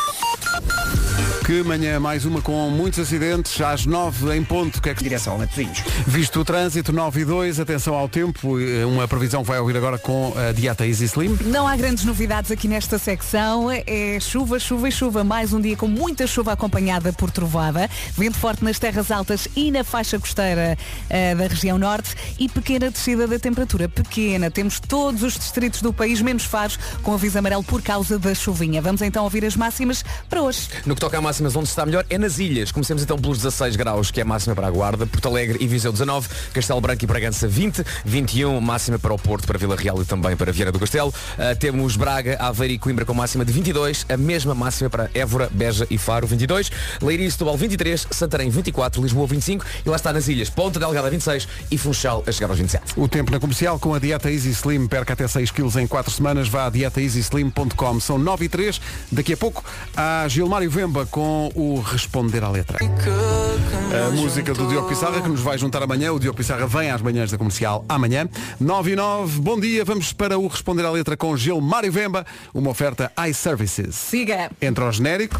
[1.45, 5.35] Que manhã mais uma com muitos acidentes, às 9 em ponto, que é que Direção
[5.35, 5.79] a Matosinhos.
[6.05, 9.75] Visto o trânsito 9 e 2, atenção ao tempo, eh, uma previsão que vai ouvir
[9.75, 11.35] agora com a dieta Easy Slim.
[11.45, 13.69] Não há grandes novidades aqui nesta secção.
[13.71, 15.23] É chuva, chuva e chuva.
[15.23, 17.89] Mais um dia com muita chuva acompanhada por trovada.
[18.15, 20.77] Vento forte nas terras altas e na faixa costeira
[21.09, 22.15] eh, da região norte.
[22.37, 23.89] E pequena descida da temperatura.
[23.89, 24.51] Pequena.
[24.51, 28.79] Temos todos os distritos do país, menos Faros, com aviso amarelo por causa da chuvinha.
[28.79, 30.69] Vamos então ouvir as máximas para hoje.
[30.85, 32.73] No que toca a máximas, onde está melhor é nas ilhas.
[32.73, 35.65] Comecemos então pelos 16 graus, que é a máxima para a Guarda, Porto Alegre e
[35.65, 40.01] Viseu 19, Castelo Branco e Bragança 20, 21 máxima para o Porto, para Vila Real
[40.01, 41.13] e também para Viana do Castelo.
[41.39, 45.49] Ah, temos Braga, Aveiro e Coimbra com máxima de 22, a mesma máxima para Évora,
[45.49, 46.69] Beja e Faro 22,
[47.01, 51.09] Leiria e Setúbal 23, Santarém 24, Lisboa 25 e lá está nas ilhas Ponta Delgada
[51.09, 52.99] 26 e Funchal a chegar aos 27.
[52.99, 56.11] O tempo na comercial com a dieta Easy Slim perca até 6 quilos em 4
[56.11, 56.49] semanas.
[56.49, 57.99] Vá a dietaeasyslim.com.
[58.01, 58.81] São 9 e 3.
[59.09, 59.63] Daqui a pouco
[59.95, 61.20] há Gilmário Vemba com
[61.55, 62.77] o Responder à Letra.
[62.81, 66.11] A música do Diogo Pissarra que nos vai juntar amanhã.
[66.11, 68.27] O Diogo Pissarra vem às manhãs da comercial amanhã.
[68.59, 69.41] 9 e 9.
[69.41, 69.85] Bom dia.
[69.85, 72.25] Vamos para o Responder à Letra com Gilmário Vemba.
[72.53, 73.95] Uma oferta iServices.
[73.95, 74.51] Siga.
[74.61, 75.39] Entra ao genérico.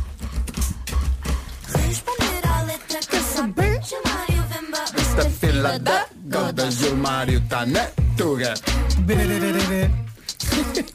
[4.96, 8.54] Esta fila da Goda Gilmário tá na tuga.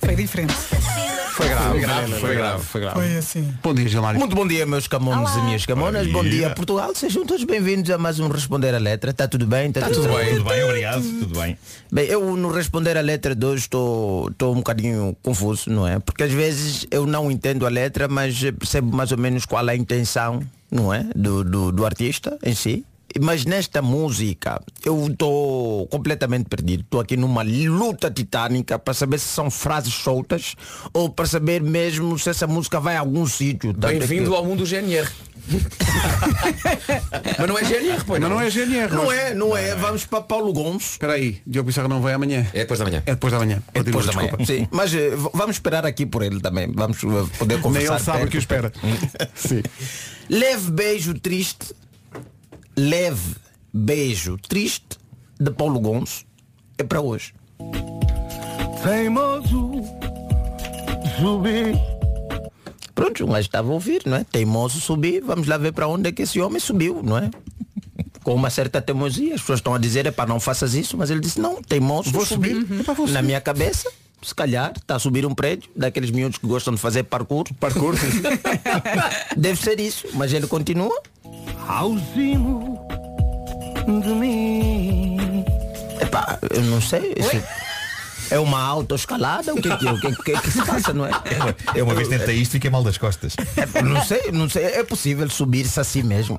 [0.00, 0.75] Foi diferente.
[1.36, 2.64] Foi grave, Foi grave, foi grave.
[2.64, 2.94] foi grave.
[2.96, 3.54] Foi assim.
[3.62, 4.18] Bom dia, Gilmário.
[4.18, 6.06] Muito bom dia, meus camones e minhas camonas.
[6.06, 6.94] Bom dia, Portugal.
[6.94, 9.10] Sejam todos bem-vindos a mais um Responder a Letra.
[9.10, 9.68] Está tudo bem?
[9.68, 11.58] Está Tudo bem, tudo bem, obrigado, tudo bem.
[11.92, 15.98] Bem, eu no Responder a Letra de hoje estou estou um bocadinho confuso, não é?
[15.98, 19.72] Porque às vezes eu não entendo a letra, mas percebo mais ou menos qual é
[19.72, 21.04] a intenção, não é?
[21.14, 22.82] Do, do, do artista em si.
[23.20, 26.82] Mas nesta música eu estou completamente perdido.
[26.82, 30.54] Estou aqui numa luta titânica para saber se são frases soltas
[30.92, 33.70] ou para saber mesmo se essa música vai a algum sítio.
[33.70, 35.08] É Bem-vindo que- ao mundo do GNR.
[37.38, 38.92] Mas não é GNR, pois Não, não é GNR.
[38.94, 39.74] Não mas- é, não é.
[39.76, 40.92] Vamos para Paulo Gomes.
[40.92, 42.46] Espera aí, Diogo Pissarra não vem amanhã.
[42.52, 43.02] É depois da manhã.
[43.06, 43.62] É depois da manhã.
[43.72, 44.32] É depois da manhã.
[44.44, 46.70] Sim, mas v- vamos esperar aqui por ele também.
[46.74, 47.06] Vamos eh,
[47.38, 47.94] poder Nem conversar.
[47.94, 48.72] ele sabe o que o espera.
[49.34, 49.62] Sim.
[50.28, 51.74] Leve beijo triste.
[52.78, 53.36] Leve
[53.72, 54.98] beijo triste
[55.40, 56.26] de Paulo Gonço
[56.76, 57.32] é para hoje.
[58.82, 59.80] Teimoso,
[61.18, 61.74] subir.
[62.94, 64.24] Pronto, um gajo estava a ouvir, não é?
[64.24, 67.30] Teimoso subir, vamos lá ver para onde é que esse homem subiu, não é?
[68.22, 71.10] Com uma certa teimosia, as pessoas estão a dizer, é para não faças isso, mas
[71.10, 72.66] ele disse, não, teimoso Vou subir.
[72.78, 76.46] Epá, vou Na minha cabeça, se calhar, está a subir um prédio, daqueles miúdos que
[76.46, 77.46] gostam de fazer parkour.
[77.58, 77.94] Parkour.
[79.34, 80.92] Deve ser isso, mas ele continua.
[81.68, 82.86] Ao cimo
[84.02, 85.44] de mim.
[86.00, 87.14] Epá, eu não sei.
[87.16, 87.42] isso
[88.28, 89.54] é uma autoescalada?
[89.54, 91.12] O que é que, o que, é- o que é que se passa, não é?
[91.76, 93.34] Eu uma vez tentei isto e fiquei mal das costas.
[93.72, 94.64] É, não sei, não sei.
[94.64, 96.36] É possível subir-se assim mesmo?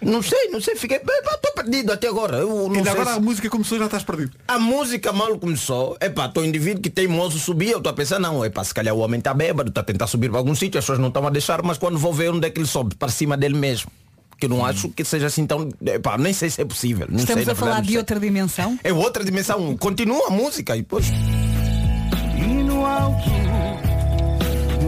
[0.00, 0.76] Não sei, não sei.
[0.76, 0.98] Fiquei.
[0.98, 2.36] Estou perdido até agora.
[2.38, 4.32] Eu não Ainda sei agora se- a música começou e já estás perdido.
[4.46, 5.96] A música mal começou.
[6.00, 7.70] Epá, tô indivíduo que teimoso subir.
[7.70, 10.06] Eu estou a pensar, não, epá, se calhar o homem está bêbado, está a tentar
[10.06, 12.46] subir para algum sítio, as pessoas não estão a deixar, mas quando vou ver onde
[12.46, 13.90] é que ele sobe, para cima dele mesmo.
[14.38, 15.68] Que eu não acho que seja assim tão.
[15.86, 17.06] Epá, nem sei se é possível.
[17.08, 17.98] Não Estamos sei, a falar verdade, de sei.
[17.98, 18.78] outra dimensão.
[18.84, 19.76] É outra dimensão.
[19.78, 21.06] Continua a música e depois.
[21.08, 23.30] E no alto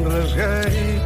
[0.09, 0.99] rasguei.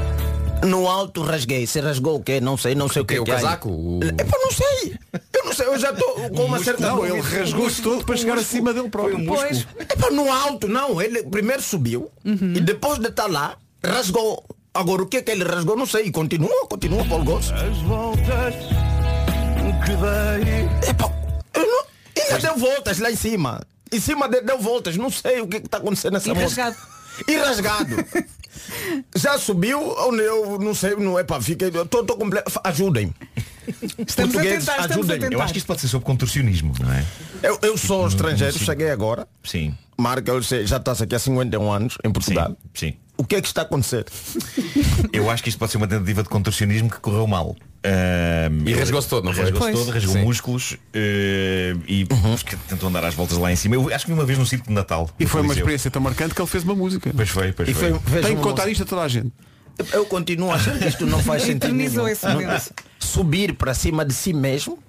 [0.68, 1.66] No alto rasguei.
[1.66, 2.40] Você rasgou o quê?
[2.40, 3.18] Não sei, não sei o que.
[3.18, 3.36] O que aí.
[3.42, 3.68] casaco?
[3.68, 4.96] O- Epá, não sei.
[5.34, 6.86] Eu não sei, eu já estou com uma certa.
[6.88, 9.24] Não, ele rasgou-se todo para chegar acima dele próprio.
[9.26, 9.66] Pois.
[9.78, 11.00] Epá, no alto, não.
[11.02, 14.44] Ele primeiro subiu e depois de estar lá, rasgou.
[14.74, 15.76] Agora o que é que ele rasgou?
[15.76, 16.06] Não sei.
[16.06, 17.50] E continua, continua, Paulo Gomes.
[17.52, 18.54] As voltas
[19.84, 20.90] que dei.
[20.90, 21.10] Epá,
[21.54, 21.84] eu não...
[22.18, 23.60] Ainda deu voltas lá em cima.
[23.92, 24.96] Em cima de- deu voltas.
[24.96, 26.64] Não sei o que está acontecendo nessa E música.
[26.64, 26.76] rasgado.
[27.28, 27.96] E rasgado.
[29.16, 31.68] Já subiu, ou eu não sei, não é para fiquei.
[31.68, 32.50] Estou completo.
[32.64, 33.12] Ajudem.
[33.66, 35.20] Estamos a Portugueses, tentar, estamos a ajudem-me.
[35.24, 35.34] tentar.
[35.34, 37.04] Eu acho que isto pode ser sobre contorcionismo, não é?
[37.42, 38.64] Eu, eu sou estrangeiro, Sim.
[38.64, 39.26] cheguei agora.
[39.44, 39.76] Sim.
[39.98, 42.56] Marca, eu sei, já estás aqui há 51 anos em Portugal.
[42.74, 42.94] Sim.
[43.22, 44.04] O que é que está a acontecer?
[45.12, 47.54] Eu acho que isto pode ser uma tentativa de contorcionismo que correu mal.
[47.84, 49.44] Ahm, E rasgou-se todo, não foi?
[49.44, 50.22] Rasgou-se todo, rasgou Sim.
[50.24, 53.76] músculos eh, e porque tentou andar às voltas lá em cima.
[53.76, 55.08] Eu acho que vi uma vez no circo de Natal.
[55.20, 57.12] E foi uma experiência tão marcante que ele fez uma música.
[57.14, 57.92] Pois foi, pois E foi.
[57.92, 58.70] foi- Tem que contar música.
[58.72, 59.30] isto a toda a gente.
[59.92, 61.74] Eu continuo a achar que isto não faz sentido.
[62.98, 64.80] Subir para cima de si mesmo,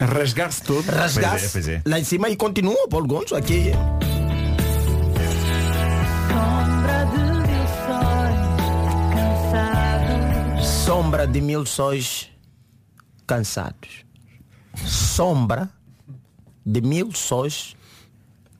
[0.00, 0.84] Rasgar-se todo.
[0.90, 1.82] rasgar-se é, é.
[1.86, 3.70] lá em cima e continua, Paulo Gonço, aqui.
[10.86, 12.28] Sombra de mil sóis
[13.26, 14.04] cansados.
[14.86, 15.68] Sombra
[16.64, 17.74] de mil sóis.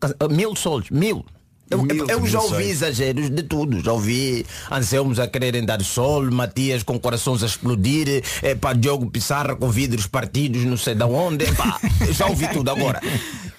[0.02, 1.24] ah, Mil sóis, mil.
[1.70, 3.80] Eu, Mil, eu já ouvi exageros de tudo.
[3.80, 9.08] Já ouvi Anselmos a quererem dar sol, Matias com corações a explodir, é, pá, Diogo
[9.10, 11.44] Pissarra com vidros partidos, não sei da onde.
[11.44, 11.78] Epá,
[12.12, 13.00] já ouvi tudo agora.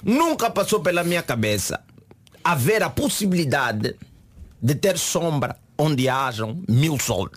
[0.03, 1.81] Nunca passou pela minha cabeça
[2.43, 3.95] haver a possibilidade
[4.61, 7.29] de ter sombra onde hajam mil sols.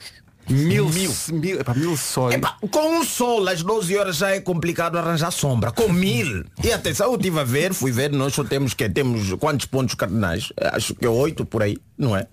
[0.50, 2.34] Mil, mil, mil, epá, mil sóis.
[2.34, 5.70] Epá, com um sol às 12 horas já é complicado arranjar sombra.
[5.70, 6.44] Com mil.
[6.62, 9.94] E atenção, eu estive a ver, fui ver, nós só temos que temos quantos pontos
[9.94, 10.52] cardinais?
[10.72, 12.26] Acho que é oito por aí, não é?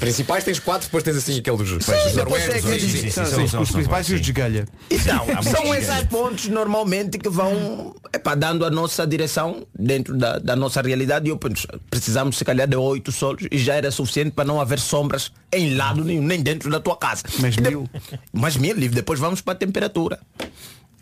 [0.00, 4.18] Principais tens quatro, depois tens assim aquele dos peixes noruegos, é os principais e os
[4.18, 4.24] sim.
[4.24, 4.68] de galha.
[4.90, 10.56] Então, são esses pontos normalmente que vão epá, dando a nossa direção dentro da, da
[10.56, 14.32] nossa realidade e eu penso, precisamos se calhar de oito solos e já era suficiente
[14.32, 17.22] para não haver sombras em lado nenhum, nem dentro da tua casa.
[17.38, 17.88] Mas mil.
[18.32, 20.18] Mas mil, depois vamos para a temperatura.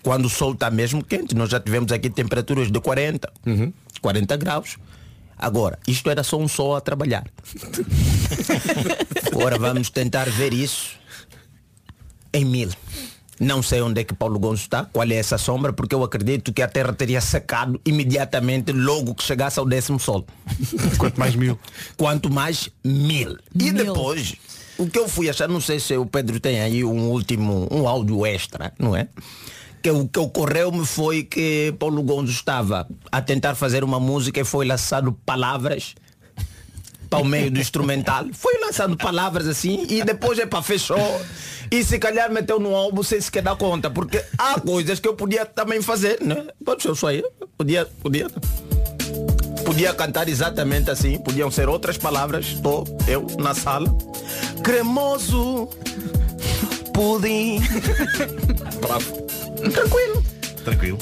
[0.02, 3.32] Quando o sol está mesmo quente, nós já tivemos aqui temperaturas de 40,
[4.02, 4.76] 40 graus.
[5.42, 7.24] Agora, isto era só um sol a trabalhar.
[9.32, 10.90] Agora vamos tentar ver isso
[12.32, 12.70] em mil.
[13.40, 16.52] Não sei onde é que Paulo Gonço está, qual é essa sombra, porque eu acredito
[16.52, 20.24] que a Terra teria secado imediatamente logo que chegasse ao décimo sol.
[20.96, 21.58] Quanto mais mil.
[21.96, 23.36] Quanto mais mil.
[23.52, 23.84] E Mil.
[23.84, 24.36] depois,
[24.78, 27.88] o que eu fui achar, não sei se o Pedro tem aí um último, um
[27.88, 29.08] áudio extra, não é?
[29.82, 34.44] Que o que ocorreu-me foi que Paulo Gonzo estava a tentar fazer uma música e
[34.44, 35.94] foi lançado palavras
[37.10, 38.26] para o meio do instrumental.
[38.32, 41.20] Foi lançando palavras assim e depois é para fechou.
[41.70, 43.90] E se calhar meteu no álbum sem sequer dar conta.
[43.90, 46.46] Porque há coisas que eu podia também fazer, né?
[46.64, 47.22] Pode ser isso aí.
[47.56, 48.28] Podia, podia.
[49.64, 52.46] Podia cantar exatamente assim, podiam ser outras palavras.
[52.46, 53.86] Estou eu na sala.
[54.62, 55.68] Cremoso,
[56.92, 57.60] pudim.
[58.80, 59.41] Bravo.
[59.70, 60.24] Tranquilo.
[60.64, 60.98] Tranquilo.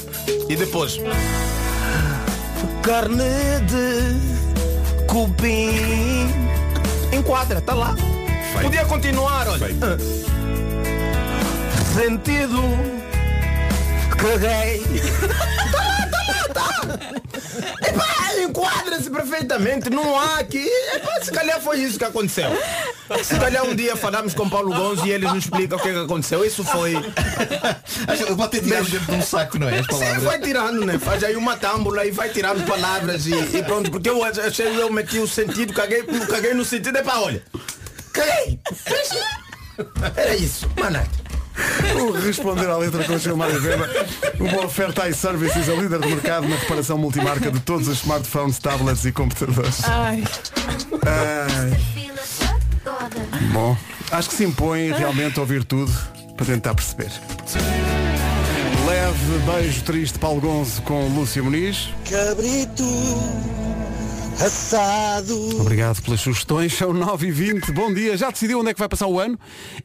[0.49, 0.99] E depois.
[2.83, 6.29] Carne de cupim.
[7.11, 7.95] Enquadra, tá lá.
[7.95, 8.63] Feito.
[8.63, 9.67] Podia continuar, olha.
[9.81, 9.97] Ah.
[11.93, 12.61] Sentido.
[14.17, 14.81] Caguei.
[15.71, 17.20] tá lá, tá lá, tá.
[17.87, 19.89] Epá, enquadra-se perfeitamente.
[19.89, 20.67] Não há aqui.
[20.93, 22.49] Epá, se calhar foi isso que aconteceu.
[23.23, 25.93] Se calhar um dia falamos com Paulo Gonzo e ele nos explica o que, é
[25.93, 26.45] que aconteceu.
[26.45, 26.93] Isso foi.
[28.37, 29.79] Pode ter tirado dentro de um saco, não é?
[29.79, 30.23] As Sim, palavras.
[30.23, 30.97] vai tirando, né?
[30.97, 33.91] Faz aí uma tâmbula e vai tirando palavras e, e pronto.
[33.91, 37.43] Porque eu achei eu meti o sentido, caguei, caguei no sentido, é para olha.
[38.13, 38.59] Caguei!
[40.15, 40.99] Era isso, mano.
[41.95, 43.89] O responder à letra com o Gilmar Weber.
[44.39, 49.05] Uma oferta iServices, a líder do mercado na reparação multimarca de todos os smartphones, tablets
[49.05, 49.83] e computadores.
[49.85, 50.23] Ai,
[51.05, 51.79] Ai.
[53.51, 53.77] Bom,
[54.11, 55.91] acho que se impõe realmente ouvir tudo
[56.35, 57.11] para tentar perceber.
[58.87, 61.89] Leve beijo triste Paulo Gonzo com Lúcia Muniz.
[62.09, 62.83] Cabrito,
[64.39, 65.59] assado.
[65.59, 68.87] Obrigado pelas sugestões, são 9 e 20 Bom dia, já decidiu onde é que vai
[68.87, 69.37] passar o ano?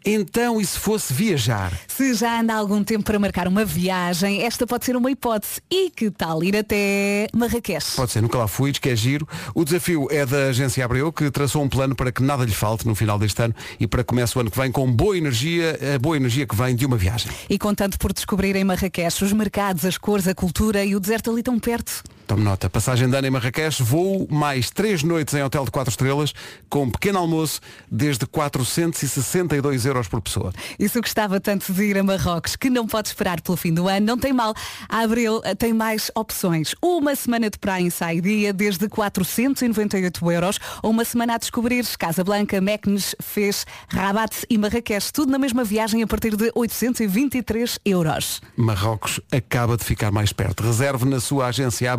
[0.04, 1.72] Então, e se fosse viajar?
[1.88, 5.60] Se já anda há algum tempo para marcar uma viagem, esta pode ser uma hipótese.
[5.70, 7.96] E que tal ir até Marrakech?
[7.96, 9.26] Pode ser, nunca lá fui, diz que é giro.
[9.54, 12.86] O desafio é da agência Abreu, que traçou um plano para que nada lhe falte
[12.86, 15.78] no final deste ano e para que comece o ano que vem com boa energia,
[15.94, 17.30] a boa energia que vem de uma viagem.
[17.48, 21.30] E contando por descobrir em Marrakech os mercados, as cores, a cultura e o deserto
[21.30, 22.02] ali tão perto.
[22.26, 25.92] Tome nota, passagem de ano em Marrakech, voo mais três noites em hotel de quatro
[25.92, 26.32] estrelas,
[26.68, 30.52] com um pequeno almoço, desde 462 euros por pessoa.
[30.76, 34.04] Se gostava tanto de ir a Marrocos que não pode esperar pelo fim do ano,
[34.04, 34.54] não tem mal.
[34.88, 36.74] A Abril eh, tem mais opções.
[36.82, 42.60] Uma semana de praia em Saidia, desde 498 euros, ou uma semana a descobrir Casablanca,
[42.60, 45.12] Meknes, Fez, Rabat e Marrakech.
[45.12, 48.40] Tudo na mesma viagem a partir de 823 euros.
[48.56, 50.64] Marrocos acaba de ficar mais perto.
[50.64, 51.92] Reserve na sua agência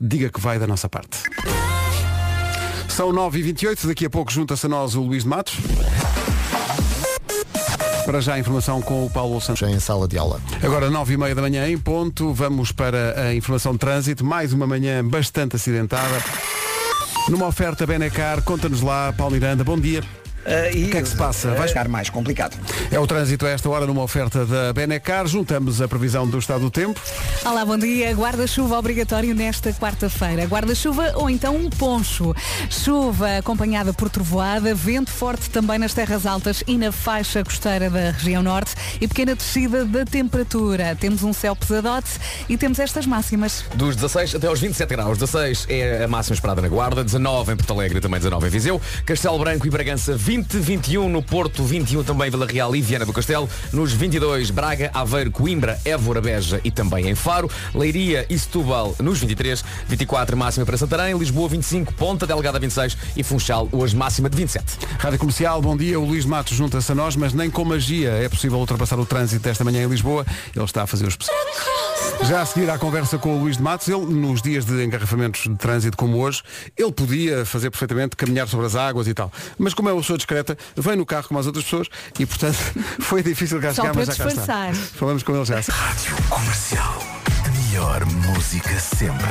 [0.00, 1.18] Diga que vai da nossa parte.
[2.88, 5.56] São 9h28, daqui a pouco junta-se a nós o Luís de Matos.
[8.04, 9.60] Para já a informação com o Paulo Santos.
[9.60, 10.40] Já em sala de aula.
[10.62, 14.52] Agora 9 e meia da manhã em ponto, vamos para a informação de trânsito, mais
[14.52, 16.22] uma manhã bastante acidentada.
[17.28, 20.04] Numa oferta Benecar, conta-nos lá, Paulo Miranda, bom dia.
[20.44, 21.50] O que é que se passa?
[21.54, 22.56] Vai ficar mais complicado.
[22.90, 25.26] É o trânsito a esta hora numa oferta da Benecar.
[25.26, 27.00] Juntamos a previsão do estado do tempo.
[27.44, 28.12] Olá, bom dia.
[28.12, 30.44] Guarda-chuva obrigatório nesta quarta-feira.
[30.44, 32.34] Guarda-chuva ou então um poncho.
[32.68, 38.10] Chuva acompanhada por trovoada, vento forte também nas terras altas e na faixa costeira da
[38.10, 40.96] região norte e pequena descida da temperatura.
[40.98, 42.10] Temos um céu pesadote
[42.48, 43.64] e temos estas máximas.
[43.74, 45.18] Dos 16 até aos 27 graus.
[45.18, 48.50] 16 é a máxima esperada na Guarda, 19 em Porto Alegre e também 19 em
[48.50, 48.80] Viseu.
[49.06, 53.12] Castelo Branco e Bragança 20, 21 no Porto, 21 também Vila Real e Viana do
[53.12, 53.48] Castelo.
[53.72, 57.50] Nos 22 Braga, Aveiro, Coimbra, Évora, Beja e também em Faro.
[57.74, 63.22] Leiria e Setúbal nos 23, 24 máxima para Santarém, Lisboa 25, Ponta Delgada 26 e
[63.22, 64.78] Funchal hoje máxima de 27.
[64.98, 65.98] Rádio Comercial, bom dia.
[65.98, 69.42] O Luís Matos junta-se a nós, mas nem com magia é possível ultrapassar o trânsito
[69.42, 70.24] desta manhã em Lisboa.
[70.54, 71.16] Ele está a fazer os
[72.24, 75.42] Já a seguir à conversa com o Luís de Matos, ele, nos dias de engarrafamentos
[75.42, 76.42] de trânsito como hoje,
[76.76, 79.30] ele podia fazer perfeitamente caminhar sobre as águas e tal.
[79.58, 81.88] Mas como é uma pessoa discreta, vem no carro como as outras pessoas
[82.18, 82.56] e, portanto,
[83.00, 84.72] foi difícil cá Só chegar, para mas já cá está.
[84.94, 85.56] Falamos com ele já.
[85.56, 87.33] Rádio Comercial.
[87.74, 89.26] A melhor música sempre.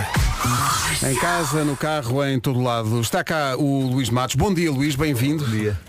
[1.09, 2.99] Em casa, no carro, em todo lado.
[2.99, 4.35] Está cá o Luís Matos.
[4.35, 5.45] Bom dia, Luís, bem-vindo.
[5.45, 5.79] Bom dia.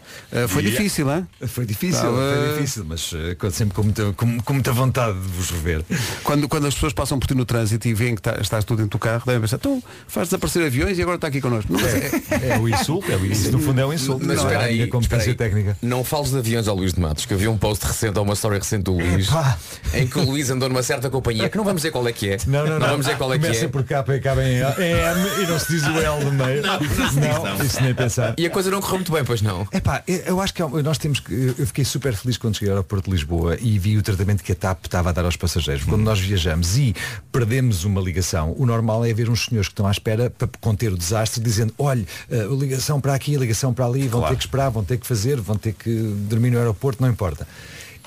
[0.48, 0.70] foi Dia.
[0.70, 1.26] difícil, hein?
[1.46, 5.26] Foi difícil, Estava- foi difícil, mas com- sempre com muita, com, com muita vontade de
[5.28, 5.84] vos rever.
[6.22, 8.78] Quando, quando as pessoas passam por ti no trânsito e veem que tá- estás tudo
[8.78, 11.72] dentro do carro, devem pensar, então faz desaparecer aviões e agora está aqui connosco.
[11.72, 12.10] Não, mas é,
[12.54, 13.52] É o insulto, é o insulto.
[13.58, 14.24] No fundo é um insulto.
[14.24, 14.46] Mas não é?
[14.46, 15.54] espera A aí, minha competência espera aí.
[15.56, 15.78] técnica.
[15.82, 18.24] Não fales de aviões ao Luís de Matos, que eu vi um post recente, ou
[18.24, 19.58] uma story recente do Luís, Epá.
[19.94, 22.30] em que o Luís andou numa certa companhia, que não vamos dizer qual é que
[22.30, 22.36] é.
[22.46, 22.86] Não, não, não.
[22.88, 23.68] vamos dizer qual é que Começa é.
[23.68, 26.62] por K e acaba em M e não se diz o L no meio.
[26.62, 28.34] Não, isso nem pensar.
[28.38, 29.66] E a coisa não correu muito bem, pois não.
[29.72, 31.54] Epá, eu- eu acho que há- nós temos que.
[31.58, 34.52] Eu fiquei super feliz quando cheguei ao aeroporto de Lisboa e vi o tratamento que
[34.52, 35.84] a TAP estava a dar aos passageiros.
[35.84, 36.94] Quando nós viajamos e
[37.32, 40.92] perdemos uma ligação, o normal é haver uns senhores que estão à espera para conter
[40.92, 44.70] o desastre, dizendo, olha, eh, ligação para aqui, ligação para ali, vão ter que esperar,
[44.70, 45.90] vão ter que fazer, vão ter que
[46.28, 47.46] dormir no aeroporto, não importa.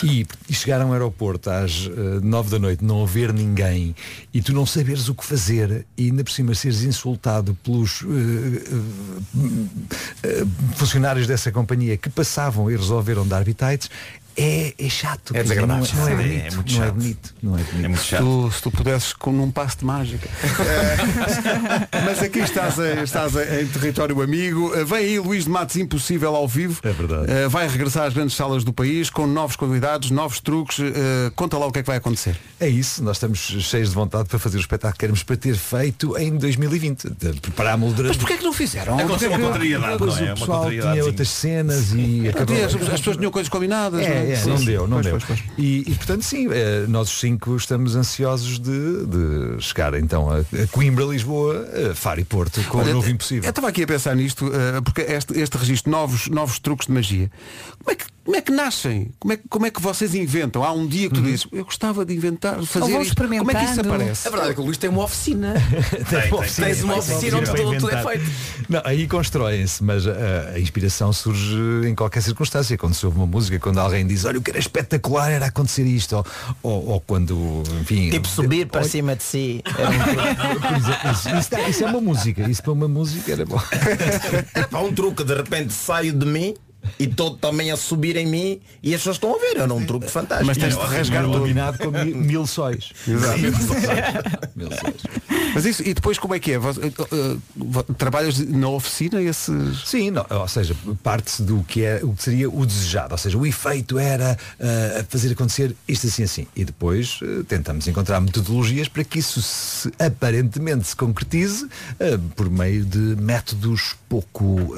[0.03, 3.95] E, e chegar a um aeroporto às eh, nove da noite, não haver ninguém
[4.31, 8.61] e tu não saberes o que fazer e ainda por cima seres insultado pelos eh,
[10.23, 10.45] eh,
[10.75, 13.89] funcionários dessa companhia que passavam e resolveram dar bitites
[14.37, 15.35] é, é chato.
[15.35, 15.95] É dizer, não, desagradável.
[15.95, 16.45] não é Sim, bonito.
[16.45, 16.93] é muito não é chato.
[16.95, 17.35] bonito.
[17.41, 17.85] Não é bonito.
[17.85, 18.19] É muito chato.
[18.23, 20.29] tu, se tu pudesses com num passo de mágica.
[22.05, 24.73] Mas aqui estás, a- estás a- em território amigo.
[24.75, 26.79] Eh, Vem aí Luís de Matos Impossível ao vivo.
[26.83, 27.31] É verdade.
[27.31, 30.79] Eh, Vai regressar às grandes salas do país com novos convidados, novos truques.
[30.79, 32.37] Eh, Conta lá o que é que vai acontecer.
[32.59, 35.55] É isso, nós estamos cheios de vontade para fazer o espetáculo que queremos para ter
[35.55, 37.09] feito em 2020.
[37.09, 38.09] De- Preparámos-lo durante.
[38.09, 38.97] Mas porquê é que não fizeram?
[38.99, 40.21] Aconteceu uma contrariedade, não é?
[40.21, 42.55] o Uma pessoal contrariedade, tinha outras cenas e acabou.
[42.57, 44.01] As, as pessoas tinham coisas combinadas.
[44.05, 44.65] É, não é, Sim, não sim.
[44.65, 45.11] deu, não Pois, deu.
[45.19, 45.43] pois, pois.
[45.57, 50.39] E, e, portanto sim, eh, nós os cinco estamos ansiosos de, de chegar então a,
[50.39, 53.49] a Coimbra, Lisboa, a Faro e Porto com Olha, o novo Eu impossível.
[53.49, 57.31] estava aqui a pensar nisto, eh, porque este, este registro, novos, novos truques de magia,
[57.83, 59.11] como é que, como é que nascem?
[59.19, 60.61] Como é, que- como é que vocês inventam?
[60.63, 63.15] Há um dia que tu dizes, eu gostava de inventar, fazer isto.
[63.15, 64.27] Como é que isso aparece?
[64.27, 65.53] A verdade é que o Luís tem uma oficina.
[66.09, 68.31] Tem uma tem, tens uma oficina onde tudo, tudo é feito.
[68.69, 71.55] Não, aí constroem-se, mas a, a inspiração surge
[71.85, 72.77] em qualquer circunstância.
[72.77, 75.83] Quando se ouve uma música, quando alguém diz, olha, o que era espetacular era acontecer
[75.83, 76.25] isto, ou,
[76.63, 78.09] ou, ou quando, enfim.
[78.09, 79.63] Tipo subir para cima de si.
[81.07, 82.49] Um isso, isso dá- isso é uma música.
[82.49, 83.59] Isso para uma música era bom.
[84.71, 86.55] Há um truque, de repente saio de mim
[86.99, 89.57] e estou também a subir em mim e as pessoas estão a ver.
[89.57, 90.47] Era um truque fantástico.
[90.47, 91.35] Mas tens de rasgar todo.
[91.35, 92.91] iluminado com mil, mil sóis.
[93.07, 93.39] Exato.
[94.55, 95.27] Mil sóis.
[95.53, 96.55] Mas isso, e depois como é que é?
[96.55, 99.83] Eh, eh, trabalhas na oficina esses.
[99.85, 103.37] Sim, não, ou seja, parte do que é o que seria o desejado, ou seja,
[103.37, 106.47] o efeito era ah, fazer acontecer isto assim assim.
[106.55, 111.67] E depois ah, tentamos encontrar metodologias para que isso se, aparentemente se concretize
[111.99, 114.75] ah, por meio de métodos pouco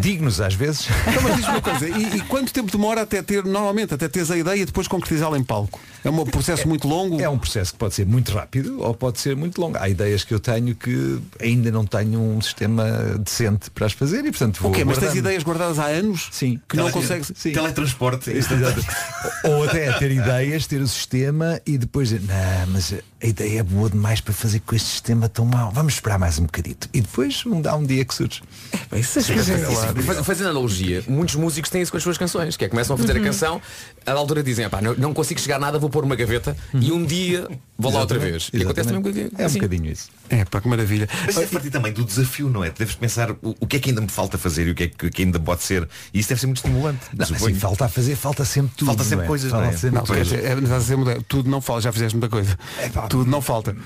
[0.00, 0.86] dignos às vezes.
[1.06, 4.30] Então, mas diz uma coisa, e, e quanto tempo demora até ter, normalmente, até teres
[4.30, 5.78] a ideia e depois concretizá-la em palco?
[6.02, 7.20] É um processo muito longo?
[7.20, 9.76] É um processo que pode ser muito rápido ou pode ser muito longo.
[9.78, 12.86] Há ideias que eu tenho que ainda não tenho um sistema
[13.22, 16.58] decente para as fazer e portanto vou Ok, mas tens ideias guardadas há anos Sim.
[16.68, 17.32] que não Tele- consegues.
[17.34, 17.52] Sim.
[17.52, 18.30] Teletransporte.
[18.30, 18.82] Exato.
[19.44, 23.62] Ou até ter ideias, ter o sistema e depois dizer, não, mas a ideia é
[23.62, 25.70] boa demais para fazer com este sistema tão mau.
[25.70, 26.88] Vamos esperar mais um bocadito.
[26.94, 28.42] E depois um, há um dia que surge.
[28.96, 29.22] Isso é
[29.94, 32.98] Faz- Fazendo analogia, muitos músicos têm isso com as suas canções, que é começam a
[32.98, 33.22] fazer Uhum.
[33.22, 33.62] a canção,
[34.06, 36.56] a da altura dizem, "Epá, não, não consigo chegar a nada, vou pôr uma gaveta
[36.74, 37.46] e um dia
[37.78, 38.50] vou lá outra vez.
[38.52, 39.58] E acontece também com É um assim.
[39.58, 40.08] bocadinho isso.
[40.28, 41.08] É, pá, que maravilha.
[41.26, 42.70] Mas deve partir também do desafio, não é?
[42.70, 44.88] Deves pensar o, o que é que ainda me falta fazer e o que é
[44.88, 45.88] que, que ainda pode ser.
[46.12, 47.00] E isso deve ser muito estimulante.
[47.16, 48.86] Não, assim, falta a fazer, falta sempre tudo.
[48.88, 49.26] Falta sempre não é?
[49.26, 49.76] coisas, Falta não é?
[49.76, 52.58] sempre Não, é, a tudo não falta, já fizeste muita coisa.
[53.08, 53.76] tudo não falta.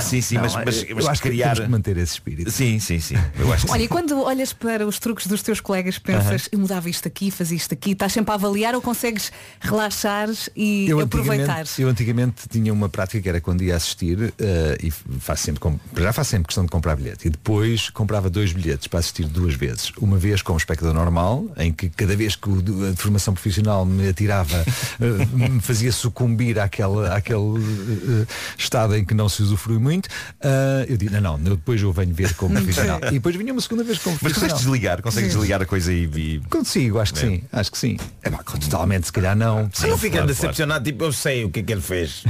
[0.00, 1.52] Sim, sim, Não, mas, mas, eu mas acho que criar.
[1.54, 2.50] temos que manter esse espírito.
[2.50, 3.14] Sim, sim, sim.
[3.38, 3.84] Eu acho que Olha, sim.
[3.86, 7.56] e quando olhas para os truques dos teus colegas, pensas, eu mudava isto aqui, fazia
[7.56, 9.30] isto aqui, estás sempre a avaliar ou consegues
[9.60, 11.64] relaxar e Eu aproveitar?
[11.78, 15.78] eu antigamente tinha uma prática que era quando ia assistir eh, e faço sempre, com-
[15.96, 19.54] já faço sempre questão de comprar bilhete e depois comprava dois bilhetes para assistir duas
[19.54, 19.90] vezes.
[19.98, 23.84] Uma vez como espectador normal, em que cada vez que o de- a formação profissional
[23.84, 24.64] me atirava
[25.00, 28.26] eh, me fazia sucumbir àquele, àquele eh,
[28.58, 29.42] estado em que não se
[29.78, 30.08] muito,
[30.40, 32.98] eh, eu digo, não, não, eu depois eu venho ver como profissional.
[33.08, 34.50] E depois vinha uma segunda vez como Mas profissional.
[34.50, 35.38] consegues desligar, consegues Sim.
[35.38, 36.04] desligar a coisa e.
[36.04, 36.40] e...
[36.50, 37.96] Consigo, acho que sim, acho que sim.
[38.22, 39.68] É, pá, totalmente, se calhar não.
[39.72, 42.24] Você não fica claro, decepcionado, tipo, eu sei o que é que ele fez.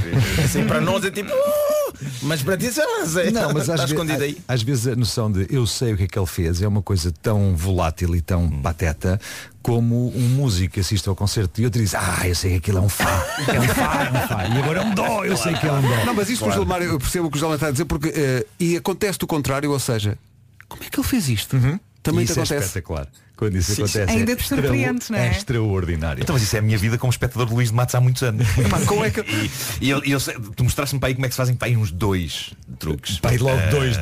[0.45, 3.31] Assim, para nós é tipo, "Uh", mas para ti não sei.
[3.31, 4.39] Não, mas às, Está ve- escondido aí.
[4.49, 6.83] às vezes a noção de eu sei o que é que ele fez é uma
[6.83, 9.21] coisa tão volátil e tão pateta
[9.65, 12.81] como um músico assiste ao concerto e outro diz, ah, eu sei que aquilo é
[12.83, 15.55] um Fá, é um Fá, é um Fá, e agora é um Dó, eu sei
[15.55, 16.05] que é um Dó.
[16.05, 16.61] Não, mas isso, Claro.
[16.61, 19.27] Gilmar, eu percebo o que o Gilmar está a dizer, porque eh, e acontece o
[19.27, 20.19] contrário, ou seja,
[20.69, 21.57] como é que ele fez isto?
[22.03, 22.67] Também te isso é acontece.
[22.67, 23.09] espetacular.
[23.37, 24.13] Quando isso Sim, acontece.
[24.13, 25.29] Ainda é te surpreendes, não é?
[25.29, 26.23] É extraordinário.
[26.23, 28.23] Então, mas isso é a minha vida como espectador de Luís de Matos há muitos
[28.23, 28.47] anos.
[28.87, 29.51] como é que- E,
[29.87, 31.69] e eu, e eu sei- tu mostraste-me para aí como é que se fazem para
[31.69, 33.19] aí uns dois truques.
[33.19, 33.97] Para aí logo Ah, dois.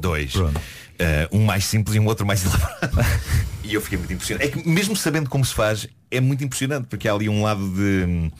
[0.00, 0.32] Dois.
[0.32, 0.58] Pronto.
[0.98, 3.06] Ah, um mais simples e um outro mais elaborado.
[3.64, 4.48] e eu fiquei muito impressionado.
[4.48, 7.66] É que mesmo sabendo como se faz, é muito impressionante, porque há ali um lado
[7.70, 8.30] de.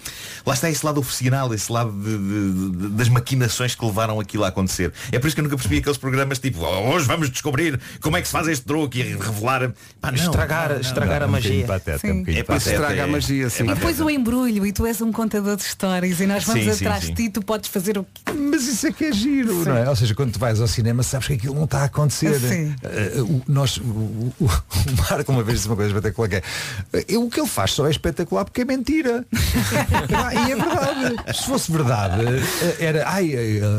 [0.45, 4.45] Lá está esse lado oficinal, esse lado de- de- de- das maquinações que levaram aquilo
[4.45, 4.93] a acontecer.
[5.11, 8.17] É por isso que eu nunca percebi aqueles programas tipo, "Oh, hoje vamos descobrir como
[8.19, 9.73] é que se faz este truque e revelar.
[10.01, 11.51] Pá, não, Estragar- não, não, estragar não, a um magia.
[11.51, 13.63] bocadinho pateta, é um É para estragar a é- magia, é sim.
[13.63, 13.75] E pateta.
[13.87, 17.05] depois o embrulho e tu és um contador de histórias e nós vamos Sim, atrás
[17.05, 17.15] sim.
[17.15, 19.89] de ti, tu podes fazer o que Mas isso é que é giro, não é?
[19.89, 22.39] Ou seja, quando tu vais ao cinema sabes que aquilo não está a acontecer.
[22.39, 22.75] Sim.
[22.83, 24.49] Eh, o, nós, o, o- o
[25.17, 26.43] Marco uma vez disse uma coisa espetacular que é
[27.09, 29.25] eh, o que ele faz só é espetacular porque é mentira.
[29.33, 31.39] E é verdade.
[31.39, 32.23] Se fosse verdade,
[32.79, 33.33] era ai,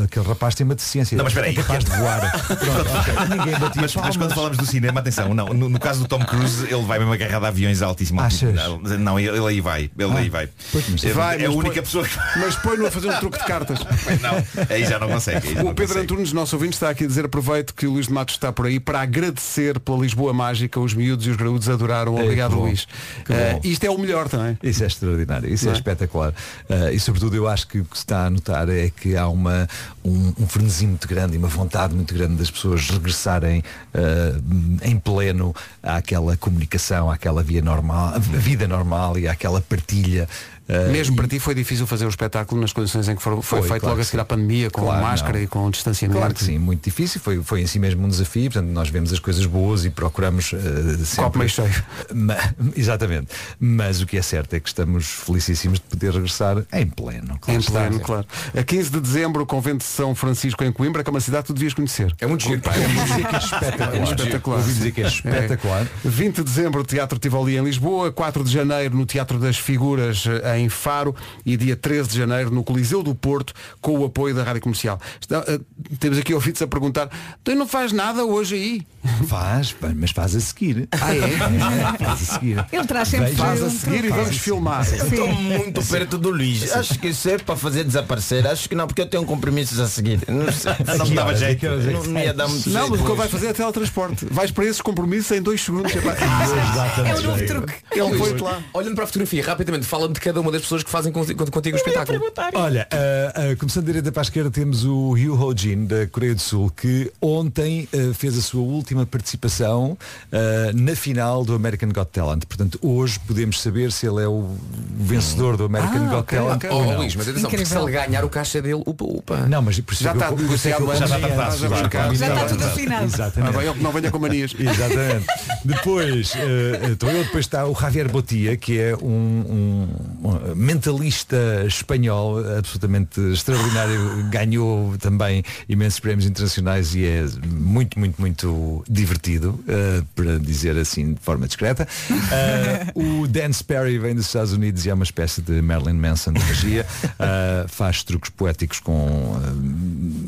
[0.04, 1.16] aquele rapaz tem uma deficiência.
[1.16, 1.56] Não, mas espera é aí.
[1.56, 2.20] capaz de voar.
[2.46, 3.28] Pronto.
[3.36, 6.24] Ninguém batia Mas, mas quando falamos do cinema, atenção, não, no, no caso do Tom
[6.24, 8.54] Cruise, ele vai mesmo agarrado a aviões altíssimo Achas?
[8.98, 10.48] Não, ele, ele aí vai, ele Ah, aí vai.
[10.72, 12.16] pois, mas- é, Vai, é a única põe- pessoa que.
[12.38, 13.78] Mas põe-no a fazer um truque de cartas.
[14.20, 15.54] Não, aí já não consegue.
[15.54, 16.00] já O não Pedro consegue.
[16.12, 18.66] Antunes, nosso ouvinte, está aqui a dizer aproveito que o Luís de Matos está por
[18.66, 22.18] aí para agradecer pela Lisboa Mágica, os miúdos e os graúdos adoraram.
[22.18, 22.86] É, Obrigado, bom, Luís.
[23.28, 23.60] bom.
[23.62, 24.58] isto é o melhor também.
[24.62, 26.34] Isso é extraordinário, isso Não é, espetacular.
[26.68, 29.28] Ah, e sobretudo eu acho que o que se está a notar é que há
[29.28, 29.68] uma,
[30.04, 30.46] um, um
[30.86, 33.62] muito grande e uma vontade muito grande das pessoas regressarem
[33.94, 34.40] ah,
[34.82, 40.28] em pleno àquela comunicação, àquela via normal, vida normal e àquela partilha.
[40.68, 43.60] Ah, Mesmo para ti foi difícil fazer o espetáculo nas condições em que foi, Foi,
[43.62, 45.44] feito claro logo a seguir à pandemia, com Claro, máscara não.
[45.44, 46.18] e com distanciamento.
[46.18, 49.12] Claro que sim, muito difícil, foi, foi em si mesmo um desafio, portanto nós vemos
[49.12, 51.24] as coisas boas e procuramos uh, sempre...
[51.24, 51.84] Copo meio cheio.
[52.14, 52.36] Ma-
[52.76, 53.28] exatamente.
[53.58, 57.38] Mas o que é certo é que estamos felicíssimos de poder regressar em pleno.
[57.48, 57.72] Em está.
[57.80, 58.26] pleno, claro.
[58.56, 61.42] A 15 de dezembro, o convento de São Francisco em Coimbra, que é uma cidade
[61.42, 62.14] que tu devias conhecer.
[62.20, 62.60] É muito giro.
[62.64, 63.94] Eu ouvi dizer que é espetacular.
[63.94, 64.58] É espetacular.
[64.58, 65.82] Ouvi dizer que é espetacular.
[65.82, 66.08] É.
[66.08, 68.10] 20 de dezembro, Teatro Tivoli em Lisboa.
[68.12, 70.26] 4 de janeiro, no Teatro das Figuras
[70.58, 74.42] em Faro e dia 13 de janeiro no Coliseu do Porto com o apoio da
[74.42, 75.00] Rádio Comercial.
[75.20, 75.60] Está- eh,
[75.98, 77.08] temos aqui ouvidos a perguntar,
[77.42, 78.82] tu não faz nada hoje aí?
[79.26, 80.88] Faz, mas faz a seguir.
[80.92, 81.20] Ah, é?
[82.04, 82.66] faz a seguir.
[82.72, 84.82] Ele traz sempre Veja- Faz a seguir e vamos filmar.
[84.94, 86.72] Estou muito perto do Luís.
[86.72, 88.46] Acho que isso é para fazer desaparecer.
[88.46, 90.20] Acho que não, porque eu tenho compromissos a seguir.
[90.28, 90.72] Não, sei.
[90.98, 91.66] Não me dava jeito.
[91.66, 94.26] Não, não ia dar muito Não, mas o que vai fazer é teletransporte.
[94.30, 95.94] Vais para esses compromissos em dois segundos.
[95.94, 96.14] Epá,
[97.06, 97.74] É o novo truque.
[97.92, 98.62] Ele foi-te lá.
[98.72, 101.76] Olhando para a fotografia, rapidamente, fala-me de cada uma das pessoas que fazem conti- contigo
[101.76, 102.20] o espetáculo.
[102.54, 106.40] Olha, ah, ah, começando direita para a esquerda temos o Ryu Ho-jin da Coreia do
[106.40, 109.96] Sul que ontem ah, fez a sua última participação
[110.32, 112.44] ah, na final do American Got Talent.
[112.46, 114.56] Portanto, hoje podemos saber se ele é o
[114.96, 116.70] vencedor do American Ah, Got ok, Talent ok.
[116.70, 116.98] Oh, ou não.
[116.98, 119.36] Luís, mas atenção, porque se ele ganhar o caixa dele, upa, upa.
[119.46, 121.68] Não, mas por isso Já está eu- negociado eu- já já está já já está
[121.68, 122.48] Já está combinado.
[122.48, 123.12] tudo afinado.
[123.22, 124.54] Ah, bem, não venha com manias.
[124.58, 125.26] Exatamente.
[125.64, 129.88] Depois, eh, estou eu, depois está o Javier Botia, que é um-
[130.22, 131.36] um mentalista
[131.66, 140.02] espanhol absolutamente extraordinário, ganhou também imensos prémios internacionais e é muito, muito, muito divertido, eh,
[140.14, 141.86] para dizer assim de forma discreta.
[142.10, 146.32] Eh, o Dan Sperry vem dos Estados Unidos e é uma espécie de Marilyn Manson
[146.32, 146.86] de magia.
[147.18, 149.38] Eh, faz truques poéticos com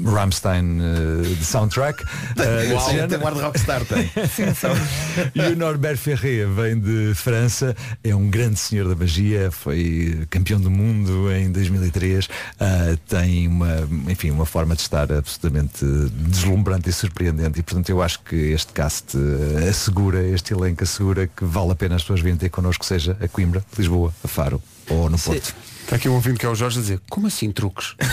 [0.04, 2.04] Rammstein eh, de soundtrack.
[2.38, 4.10] eh, Uau, tem um ar de rockstar, tem.
[5.34, 7.74] E o Norbert Ferré vem de França,
[8.04, 12.28] é um grande senhor da magia, foi campeão do mundo em 2003,
[12.60, 15.84] ah, tem uma, enfim, uma forma de estar absolutamente
[16.28, 21.26] deslumbrante e surpreendente e portanto eu acho que este cast ah, assegura, este elenco assegura
[21.26, 24.62] que vale a pena as pessoas virem ter connosco, seja a Coimbra, Lisboa, a Faro
[24.88, 25.54] ou no Porto.
[25.86, 27.94] Está aqui um ouvinte que é o Jorge a dizer, como assim truques?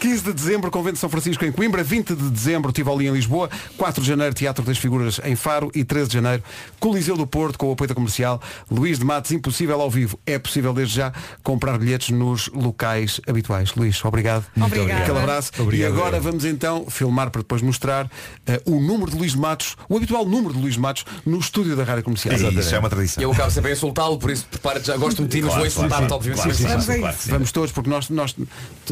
[0.00, 3.50] 15 de dezembro, Convento de São Francisco em Coimbra, 20 de dezembro, Tivoli em Lisboa,
[3.76, 6.42] 4 de janeiro, Teatro das Figuras em Faro e 13 de janeiro,
[6.80, 8.40] Coliseu do Porto, com o apoio da comercial,
[8.70, 10.18] Luís de Matos, impossível ao vivo.
[10.24, 13.74] É possível desde já comprar bilhetes nos locais habituais.
[13.74, 14.46] Luís, obrigado.
[14.56, 15.02] Muito Obrigada.
[15.02, 15.52] Aquele abraço.
[15.58, 15.90] Obrigado.
[15.90, 18.10] E agora vamos então filmar para depois mostrar
[18.46, 21.38] eh, o número de Luís de Matos, o habitual número de Luís de Matos, no
[21.38, 22.34] estúdio da Rádio Comercial.
[22.34, 23.22] Isso é uma tradição.
[23.22, 25.01] Eu acabo sempre a insultá-lo, por isso prepara-te já.
[25.02, 26.42] Gosto de ti, mas vou insultar-te, claro, obviamente.
[26.42, 27.16] claro, claro, claro.
[27.26, 28.36] Vamos todos, porque nós, nós,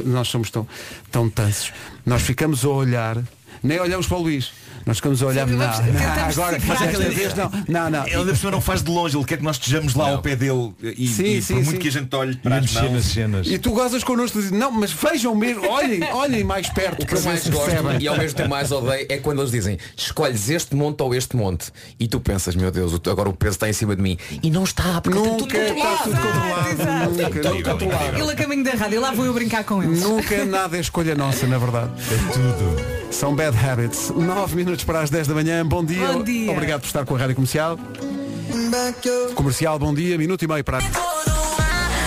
[0.05, 0.67] nós somos tão,
[1.11, 1.73] tão tansos.
[2.05, 3.23] Nós ficamos a olhar,
[3.63, 4.51] nem olhamos para o Luís.
[4.87, 8.07] Nós ficamos a olhar, Sim, não, vamos- não, agora, mas desta vez não, não, não.
[8.07, 10.35] Ele por cima não faz de longe, ele quer que nós estejamos lá ao pé
[10.35, 11.77] dele e, Sim, e sim, por muito sim.
[11.79, 13.05] que a gente olhe para E as mexer nas mãos.
[13.13, 13.47] cenas.
[13.47, 17.15] E tu gozas connosco dizendo, não, mas vejam mesmo, olhem, olhem mais perto O que
[17.15, 20.75] eu mais gosto e ao mesmo tempo mais odeio é quando eles dizem escolhes este
[20.75, 23.95] monte ou este monte e tu pensas, meu Deus, agora o peso está em cima
[23.95, 26.03] de mim e não está, porque tem tudo Nunca está controlado.
[26.05, 26.69] tudo controlado.
[26.71, 27.11] Exato.
[27.11, 28.19] Nunca, Tudo nunca, controlado.
[28.19, 30.01] Ele a caminho da rádio, lá vou eu brincar com eles.
[30.01, 31.91] nunca nada é escolha nossa, na verdade.
[32.11, 33.00] É tudo.
[33.11, 34.11] São bad habits.
[34.11, 35.67] 9 minutos para as 10 da manhã.
[35.67, 36.07] Bom dia.
[36.07, 36.51] Bom dia.
[36.51, 37.79] Obrigado por estar com a Rádio Comercial.
[39.35, 40.17] Comercial, bom dia.
[40.17, 40.79] Minuto e meio para.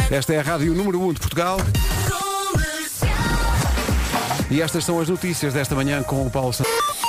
[0.10, 1.58] Esta é a Rádio número 1 de Portugal.
[4.50, 7.03] E estas são as notícias desta manhã com o Paulo Santos.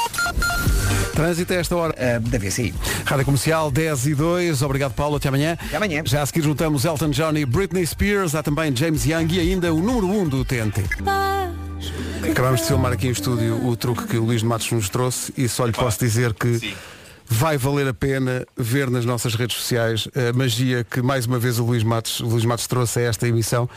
[1.15, 1.95] Trânsito a esta hora.
[1.97, 2.75] Ah, da VCI.
[3.05, 4.63] Rádio Comercial 10 e 2.
[4.63, 5.17] Obrigado, Paulo.
[5.17, 5.57] Até amanhã.
[5.65, 6.03] Até amanhã.
[6.05, 8.35] Já a seguir juntamos Elton John e Britney Spears.
[8.35, 10.83] Há também James Young e ainda o número 1 do TNT.
[12.31, 15.33] Acabamos de filmar aqui em estúdio o truque que o Luís de Matos nos trouxe
[15.37, 16.75] e só lhe posso dizer que
[17.27, 21.59] vai valer a pena ver nas nossas redes sociais a magia que mais uma vez
[21.59, 23.69] o Luís Matos, o Luís Matos trouxe a esta emissão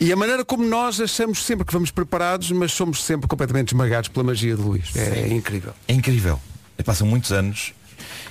[0.00, 4.08] e a maneira como nós achamos sempre que vamos preparados, mas somos sempre completamente esmagados
[4.08, 4.94] pela magia de Luís.
[4.94, 5.72] É, incrível.
[5.88, 6.40] É incrível.
[6.84, 7.72] Passam muitos anos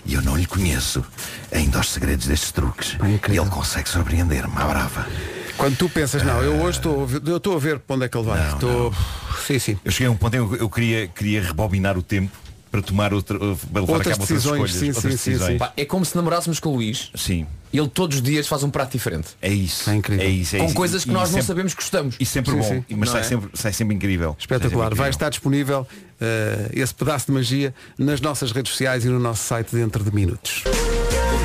[0.05, 1.03] e eu não lhe conheço
[1.51, 2.95] ainda os segredos destes truques.
[3.01, 5.05] É e ele consegue surpreender-me à brava.
[5.57, 8.05] Quando tu pensas, não, eu hoje estou a ver- eu estou a ver para onde
[8.05, 8.53] é que ele vai.
[8.53, 8.93] Estou.
[9.45, 9.79] Sim, sim.
[9.83, 12.31] Eu cheguei a um ponto em que eu queria, queria rebobinar o tempo
[12.71, 15.31] para tomar outra, para levar Outras a cabo decisões, outras escolhas, sim, outras sim, sim,
[15.31, 15.57] decisões.
[15.59, 17.11] Pá, é como se namorássemos com o Luís.
[17.15, 17.47] Sim.
[17.73, 19.29] Ele todos os dias faz um prato diferente.
[19.41, 19.89] É isso.
[19.89, 20.25] É incrível.
[20.25, 20.73] É isso, é com isso.
[20.75, 22.15] coisas que E nós não sempre- sabemos que gostamos.
[22.19, 22.63] E sempre Sim, bom.
[22.63, 22.83] sim.
[22.91, 23.23] Mas Não sai, é?
[23.23, 24.35] sempre, sai sempre incrível.
[24.39, 24.93] Espetacular.
[24.95, 25.85] Vai estar disponível
[26.21, 30.13] eh, esse pedaço de magia nas nossas redes sociais e no nosso site dentro de
[30.13, 30.63] minutos.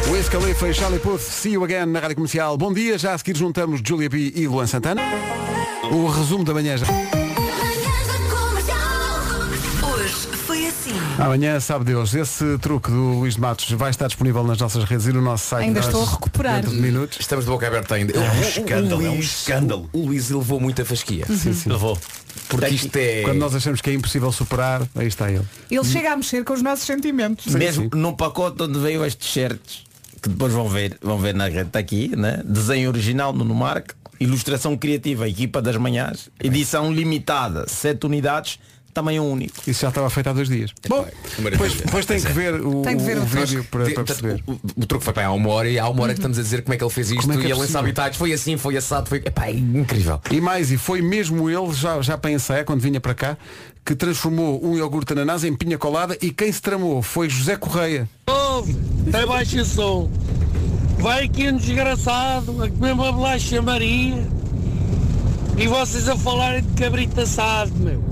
[0.09, 2.57] O Wiz Khalifa e Charlie Puth, see you again na Rádio Comercial.
[2.57, 5.01] Bom dia, já a seguir juntamos Julia B e Luan Santana.
[5.91, 6.87] O resumo da manhã já.
[11.23, 15.07] Amanhã, sabe Deus, esse truque do Luís de Matos vai estar disponível nas nossas redes
[15.07, 15.67] e no nosso site.
[15.67, 16.57] Ainda estou a recuperar.
[16.57, 17.19] Dentro de minutos.
[17.21, 18.13] Estamos de boca aberta ainda.
[18.13, 19.91] É um escândalo, o é um Luís- escândalo.
[19.93, 21.25] O Luís levou muita fasquia.
[21.27, 21.71] Sim, sim.
[21.71, 21.97] Levou.
[22.49, 23.23] Porque isto é.
[23.23, 25.45] Quando nós achamos que é impossível superar, aí está ele.
[25.71, 27.55] Ele chega a mexer com os nossos sentimentos.
[27.55, 29.85] Mesmo num pacote onde veio as t-shirts,
[30.21, 32.43] que depois vão ver, vão ver na rede tá aqui, né?
[32.45, 38.59] Desenho original no Mark, ilustração criativa, equipa das manhãs, edição limitada, 7 unidades,
[38.93, 39.55] tamanho único.
[39.67, 40.71] Isso já estava feito há dois dias.
[40.89, 41.07] Bom,
[41.51, 44.05] depois, depois tem que ver o, Tem de ver o o vídeo para, Tem- para
[44.05, 44.43] perceber.
[44.47, 46.43] o, o truque foi para há uma hora e há uma hora que estamos a
[46.43, 47.81] dizer como é que ele fez isto Como é que é e ele em possível?
[47.81, 49.19] habitats foi assim, foi assado, foi.
[49.19, 50.21] Epá, é incrível.
[50.31, 53.37] E mais, e foi mesmo ele, já, já para ensaiar, quando vinha para cá,
[53.85, 58.09] que transformou um iogurte ananás em pinha colada e quem se tramou foi José Correia.
[58.29, 58.77] Ouve,
[59.13, 60.11] abaixa o som.
[60.99, 64.25] Vai aqui um desgraçado a comer uma bolacha Maria
[65.59, 68.03] e vocês a falarem de cabrito assado, meu.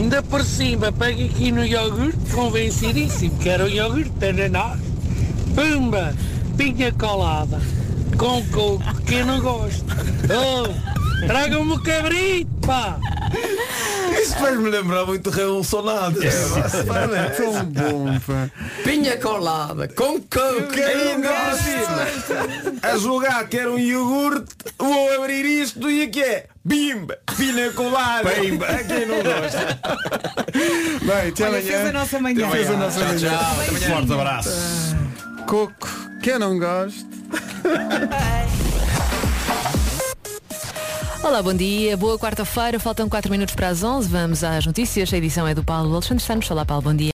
[0.00, 4.80] Ainda por cima, pega aqui no iogurte, convencidíssimo que era um iogurte ananás.
[5.54, 6.14] Pumba,
[6.56, 7.60] pinha colada,
[8.16, 9.84] com coco, que eu não gosto.
[10.32, 12.98] Oh, tragam-me o cabrito, pá!
[14.22, 16.16] Isso faz-me lembrar muito revolucionário.
[17.36, 18.48] Tão bom, pá.
[18.84, 20.72] Pinha colada, com coco.
[20.72, 22.88] Quem não gosta?
[22.88, 28.28] A julgar que era um iogurte, vou abrir isto e aqui é Bimba, pina colada.
[28.34, 28.66] Bimba.
[28.86, 29.78] Quem não gosta?
[31.02, 31.62] Bem, até Olha, amanhã.
[31.62, 32.50] fez a nossa manhã.
[32.50, 33.18] Fez a nossa Tchau, manhã.
[33.18, 33.50] tchau.
[33.52, 33.88] Até amanhã.
[33.96, 34.96] Forte abraço.
[35.46, 35.88] Coco,
[36.22, 37.08] quem não gosta?
[41.22, 45.16] Olá, bom dia, boa quarta-feira, faltam 4 minutos para as 11, vamos às notícias, a
[45.18, 46.50] edição é do Paulo Alexandre Santos.
[46.50, 47.08] Olá Paulo, bom dia.